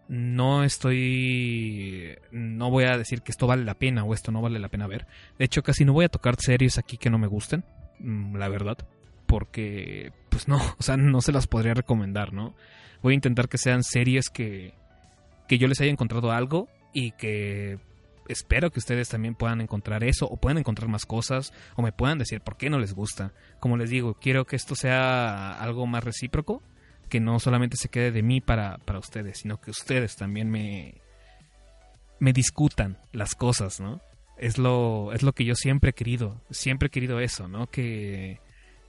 [0.09, 2.16] No estoy...
[2.30, 4.86] No voy a decir que esto vale la pena o esto no vale la pena
[4.86, 5.06] ver.
[5.39, 7.64] De hecho, casi no voy a tocar series aquí que no me gusten,
[7.98, 8.78] mm, la verdad.
[9.26, 12.55] Porque, pues no, o sea, no se las podría recomendar, ¿no?
[13.02, 14.73] Voy a intentar que sean series que,
[15.48, 17.81] que yo les haya encontrado algo y que
[18.28, 22.19] espero que ustedes también puedan encontrar eso o puedan encontrar más cosas o me puedan
[22.19, 23.32] decir por qué no les gusta.
[23.59, 26.62] Como les digo, quiero que esto sea algo más recíproco,
[27.09, 31.01] que no solamente se quede de mí para, para ustedes, sino que ustedes también me,
[32.20, 34.01] me discutan las cosas, ¿no?
[34.36, 37.66] Es lo, es lo que yo siempre he querido, siempre he querido eso, ¿no?
[37.69, 38.39] Que,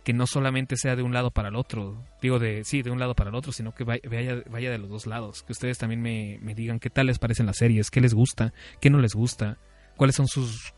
[0.09, 2.97] que no solamente sea de un lado para el otro, digo de sí, de un
[2.97, 4.01] lado para el otro, sino que vaya,
[4.49, 7.45] vaya de los dos lados, que ustedes también me, me, digan qué tal les parecen
[7.45, 9.59] las series, qué les gusta, qué no les gusta,
[9.97, 10.73] cuáles son sus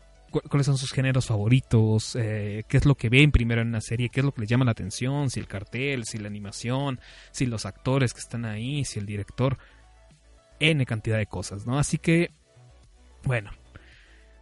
[0.50, 4.10] cuáles son sus géneros favoritos, eh, qué es lo que ven primero en una serie,
[4.10, 7.00] qué es lo que les llama la atención, si el cartel, si la animación,
[7.30, 9.56] si los actores que están ahí, si el director,
[10.60, 11.78] n cantidad de cosas, ¿no?
[11.78, 12.32] Así que,
[13.24, 13.50] bueno,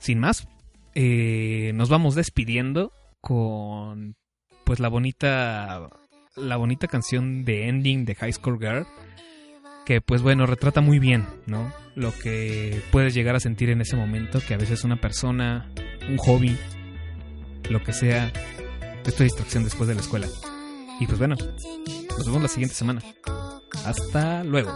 [0.00, 0.48] sin más,
[0.96, 4.16] eh, nos vamos despidiendo con
[4.70, 5.90] pues la bonita
[6.36, 8.86] la bonita canción de ending de High Score Girl
[9.84, 13.96] que pues bueno retrata muy bien no lo que puedes llegar a sentir en ese
[13.96, 15.68] momento que a veces una persona
[16.08, 16.56] un hobby
[17.68, 18.32] lo que sea
[19.04, 20.28] esta distracción después de la escuela.
[21.00, 23.02] Y pues bueno nos vemos la siguiente semana.
[23.84, 24.70] Hasta luego.